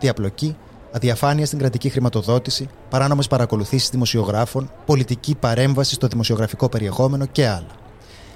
Διαπλοκή, 0.00 0.56
αδιαφάνεια 0.92 1.46
στην 1.46 1.58
κρατική 1.58 1.88
χρηματοδότηση, 1.88 2.68
παράνομες 2.90 3.26
παρακολουθήσεις 3.26 3.90
δημοσιογράφων, 3.90 4.70
πολιτική 4.86 5.34
παρέμβαση 5.34 5.94
στο 5.94 6.06
δημοσιογραφικό 6.06 6.68
περιεχόμενο 6.68 7.26
και 7.26 7.48
άλλα. 7.48 7.70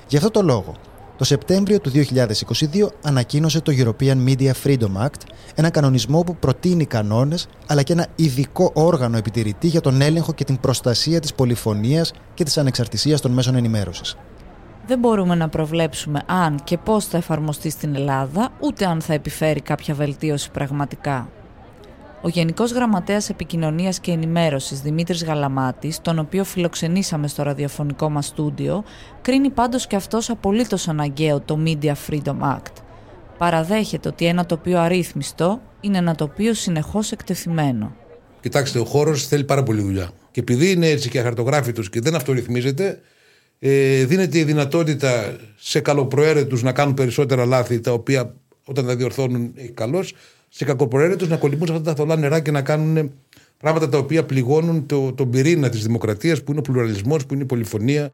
Γι' 0.09 0.16
αυτό 0.16 0.31
το 0.31 0.42
λόγο, 0.42 0.74
το 1.18 1.24
Σεπτέμβριο 1.24 1.81
του 1.81 1.90
2022 1.90 2.88
ανακοίνωσε 3.02 3.61
το 3.61 3.72
European 3.76 4.16
Media 4.28 4.52
Freedom 4.64 5.04
Act, 5.04 5.20
ένα 5.54 5.70
κανονισμό 5.70 6.20
που 6.20 6.37
προτείνει 6.37 6.85
κανόνες 6.85 7.48
αλλά 7.66 7.83
και 7.83 7.92
ένα 7.92 8.07
ειδικό 8.16 8.70
όργανο 8.74 9.16
επιτηρητή 9.16 9.66
για 9.66 9.81
τον 9.81 10.00
έλεγχο 10.00 10.33
και 10.33 10.44
την 10.44 10.61
προστασία 10.61 11.20
της 11.20 11.35
πολυφωνίας 11.35 12.12
και 12.35 12.44
της 12.44 12.59
ανεξαρτησίας 12.59 13.20
των 13.20 13.31
μέσων 13.31 13.54
ενημέρωσης. 13.54 14.16
Δεν 14.87 14.98
μπορούμε 14.98 15.35
να 15.35 15.48
προβλέψουμε 15.48 16.22
αν 16.26 16.61
και 16.64 16.78
πώς 16.78 17.04
θα 17.04 17.16
εφαρμοστεί 17.16 17.70
στην 17.70 17.94
Ελλάδα, 17.94 18.48
ούτε 18.61 18.87
αν 18.87 19.00
θα 19.00 19.12
επιφέρει 19.12 19.61
κάποια 19.61 19.94
βελτίωση 19.94 20.50
πραγματικά. 20.50 21.28
Ο 22.22 22.28
Γενικός 22.28 22.72
Γραμματέας 22.72 23.28
Επικοινωνίας 23.28 24.00
και 24.00 24.11
Ενημέρωσης 24.11 24.81
Δημήτρης 24.81 25.24
Γαλαμάτης, 25.24 26.00
τον 26.00 26.18
οποίο 26.18 26.44
φιλοξενήσαμε 26.44 27.28
στο 27.28 27.42
ραδιοφωνικό 27.42 28.11
μας 28.11 28.26
στούντιο, 28.26 28.85
κρίνει 29.22 29.50
πάντως 29.50 29.87
και 29.87 29.96
αυτός 29.96 30.31
απολύτως 30.31 30.88
αναγκαίο 30.88 31.40
το 31.40 31.59
Media 31.64 31.92
Freedom 32.09 32.38
Act. 32.40 32.72
Παραδέχεται 33.38 34.09
ότι 34.09 34.24
ένα 34.26 34.46
τοπίο 34.46 34.78
αρρύθμιστο 34.78 35.61
είναι 35.81 35.98
ένα 35.98 36.14
τοπίο 36.14 36.54
συνεχώς 36.54 37.12
εκτεθειμένο. 37.12 37.96
Κοιτάξτε, 38.40 38.78
ο 38.78 38.85
χώρος 38.85 39.26
θέλει 39.26 39.44
πάρα 39.44 39.62
πολύ 39.62 39.81
δουλειά. 39.81 40.11
Και 40.31 40.40
επειδή 40.40 40.70
είναι 40.70 40.88
έτσι 40.88 41.09
και 41.09 41.18
αχαρτογράφητος 41.18 41.90
και 41.90 42.00
δεν 42.00 42.14
αυτορυθμίζεται, 42.14 43.00
ε, 43.59 44.04
δίνεται 44.04 44.38
η 44.38 44.44
δυνατότητα 44.44 45.37
σε 45.57 45.81
καλοπροαίρετους 45.81 46.62
να 46.62 46.72
κάνουν 46.72 46.94
περισσότερα 46.94 47.44
λάθη, 47.44 47.81
τα 47.81 47.92
οποία 47.92 48.35
όταν 48.64 48.87
τα 48.87 48.96
διορθώνουν 48.96 49.52
έχει 49.57 49.70
καλώς, 49.70 50.14
σε 50.49 50.65
κακοπροαίρετου 50.65 51.27
να 51.27 51.37
κολυμπούν 51.37 51.67
σε 51.67 51.73
αυτά 51.73 51.85
τα 51.85 51.95
θολά 51.95 52.17
νερά 52.17 52.41
και 52.41 52.51
να 52.51 52.63
κάνουν 52.63 53.13
πράγματα 53.59 53.89
τα 53.89 53.99
οποία 53.99 54.25
πληγώνουν 54.25 54.87
το, 54.87 55.13
τον 55.13 55.31
πυρήνα 55.31 55.69
της 55.69 55.83
δημοκρατίας, 55.83 56.43
που 56.43 56.51
είναι 56.51 56.61
ο 56.61 56.63
πλουραλισμός, 56.63 57.27
που 57.27 57.35
είναι 57.35 57.43
η 57.43 57.47
πολυφωνία. 57.47 58.11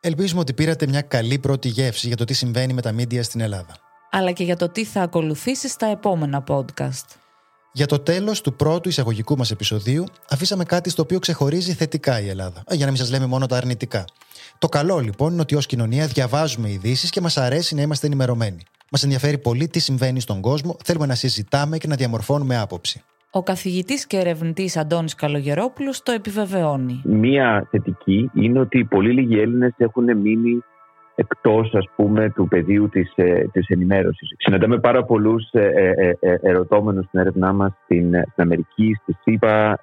Ελπίζουμε 0.00 0.40
ότι 0.40 0.52
πήρατε 0.52 0.86
μια 0.86 1.00
καλή 1.00 1.38
πρώτη 1.38 1.68
γεύση 1.68 2.06
για 2.06 2.16
το 2.16 2.24
τι 2.24 2.34
συμβαίνει 2.34 2.72
με 2.72 2.82
τα 2.82 2.92
μίντια 2.92 3.22
στην 3.22 3.40
Ελλάδα. 3.40 3.76
Αλλά 4.10 4.32
και 4.32 4.44
για 4.44 4.56
το 4.56 4.68
τι 4.68 4.84
θα 4.84 5.02
ακολουθήσει 5.02 5.68
στα 5.68 5.86
επόμενα 5.86 6.44
podcast. 6.48 7.04
Για 7.72 7.86
το 7.86 7.98
τέλος 7.98 8.40
του 8.40 8.54
πρώτου 8.54 8.88
εισαγωγικού 8.88 9.36
μας 9.36 9.50
επεισοδίου, 9.50 10.04
αφήσαμε 10.28 10.64
κάτι 10.64 10.90
στο 10.90 11.02
οποίο 11.02 11.18
ξεχωρίζει 11.18 11.72
θετικά 11.72 12.20
η 12.20 12.28
Ελλάδα. 12.28 12.62
Για 12.70 12.84
να 12.84 12.90
μην 12.90 13.00
σας 13.00 13.10
λέμε 13.10 13.26
μόνο 13.26 13.46
τα 13.46 13.56
αρνητικά. 13.56 14.04
Το 14.58 14.68
καλό 14.68 14.98
λοιπόν 14.98 15.32
είναι 15.32 15.40
ότι 15.40 15.54
ως 15.54 15.66
κοινωνία 15.66 16.06
διαβάζουμε 16.06 16.70
ειδήσεις 16.70 17.10
και 17.10 17.20
μας 17.20 17.36
αρέσει 17.36 17.74
να 17.74 17.82
είμαστε 17.82 18.06
ενημερωμένοι. 18.06 18.62
Μας 18.90 19.02
ενδιαφέρει 19.02 19.38
πολύ 19.38 19.68
τι 19.68 19.78
συμβαίνει 19.78 20.20
στον 20.20 20.40
κόσμο, 20.40 20.76
θέλουμε 20.84 21.06
να 21.06 21.14
συζητάμε 21.14 21.78
και 21.78 21.86
να 21.86 21.96
διαμορφώνουμε 21.96 22.58
άποψη. 22.58 23.02
Ο 23.30 23.42
καθηγητής 23.42 24.06
και 24.06 24.16
ερευνητής 24.16 24.76
Αντώνης 24.76 25.14
Καλογερόπουλος 25.14 26.02
το 26.02 26.12
επιβεβαιώνει. 26.12 27.00
Μία 27.04 27.68
θετική 27.70 28.30
είναι 28.34 28.58
ότι 28.58 28.84
πολύ 28.84 29.12
λίγοι 29.12 29.40
Έλληνες 29.40 29.74
έχουν 29.76 30.16
μείνει 30.16 30.62
εκτός 31.14 31.72
του 32.34 32.48
πεδίου 32.48 32.88
της 32.88 33.12
της 33.52 33.68
ε, 33.68 33.72
ενημέρωσης. 33.74 34.34
Συναντάμε 34.38 34.78
πάρα 34.78 35.04
πολλούς 35.04 35.48
ε, 35.50 35.92
ε, 35.96 36.16
ε, 36.20 36.38
ερωτώμενους 36.42 37.04
στην 37.06 37.20
έρευνά 37.20 37.52
μας 37.52 37.72
στην, 37.84 38.08
στην 38.08 38.42
Αμερική, 38.42 38.98
στη 39.02 39.16
ΣΥΠΑ, 39.22 39.78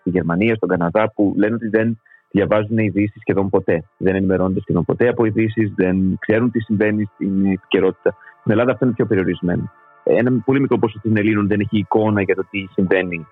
στη 0.00 0.10
Γερμανία, 0.10 0.54
στον 0.54 0.68
Καναδά 0.68 1.12
που 1.14 1.34
λένε 1.36 1.54
ότι 1.54 1.68
δεν 1.68 2.00
διαβάζουν 2.30 2.78
ειδήσεις 2.78 3.20
σχεδόν 3.20 3.48
ποτέ. 3.48 3.84
Δεν 3.96 4.14
ενημερώνονται 4.14 4.60
σχεδόν 4.60 4.84
ποτέ 4.84 5.08
από 5.08 5.24
ειδήσεις, 5.24 5.72
δεν 5.76 6.18
ξέρουν 6.18 6.50
τι 6.50 6.60
συμβαίνει 6.60 7.04
στην 7.14 7.46
επικαιρότητα. 7.46 8.14
Στην 8.40 8.52
Ελλάδα 8.52 8.72
αυτό 8.72 8.84
είναι 8.84 8.94
πιο 8.94 9.06
περιορισμένο. 9.06 9.72
Ένα 10.04 10.42
πολύ 10.44 10.60
μικρό 10.60 10.78
ποσοστό 10.78 11.08
των 11.08 11.16
Ελλήνων 11.16 11.46
δεν 11.46 11.60
έχει 11.60 11.78
εικόνα 11.78 12.22
για 12.22 12.34
το 12.34 12.46
τι 12.50 12.66
συμβαίνει 12.72 13.26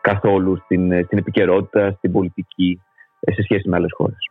καθόλου 0.00 0.56
στην, 0.64 1.04
στην 1.04 1.18
επικαιρότητα, 1.18 1.90
στην 1.90 2.12
πολιτική, 2.12 2.80
σε 3.20 3.42
σχέση 3.42 3.68
με 3.68 3.76
άλλες 3.76 3.90
χώρες. 3.96 4.30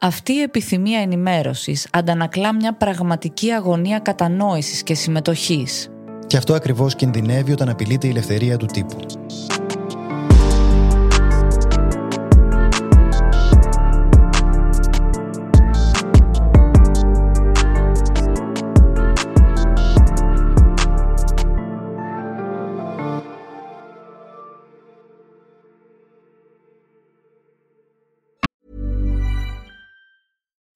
Αυτή 0.00 0.32
η 0.32 0.42
επιθυμία 0.42 1.00
ενημέρωσης 1.00 1.88
αντανακλά 1.92 2.54
μια 2.54 2.72
πραγματική 2.72 3.50
αγωνία 3.50 3.98
κατανόησης 3.98 4.82
και 4.82 4.94
συμμετοχής. 4.94 5.90
Και 6.26 6.36
αυτό 6.36 6.54
ακριβώς 6.54 6.94
κινδυνεύει 6.94 7.52
όταν 7.52 7.68
απειλείται 7.68 8.06
η 8.06 8.10
ελευθερία 8.10 8.56
του 8.56 8.66
τύπου. 8.66 8.96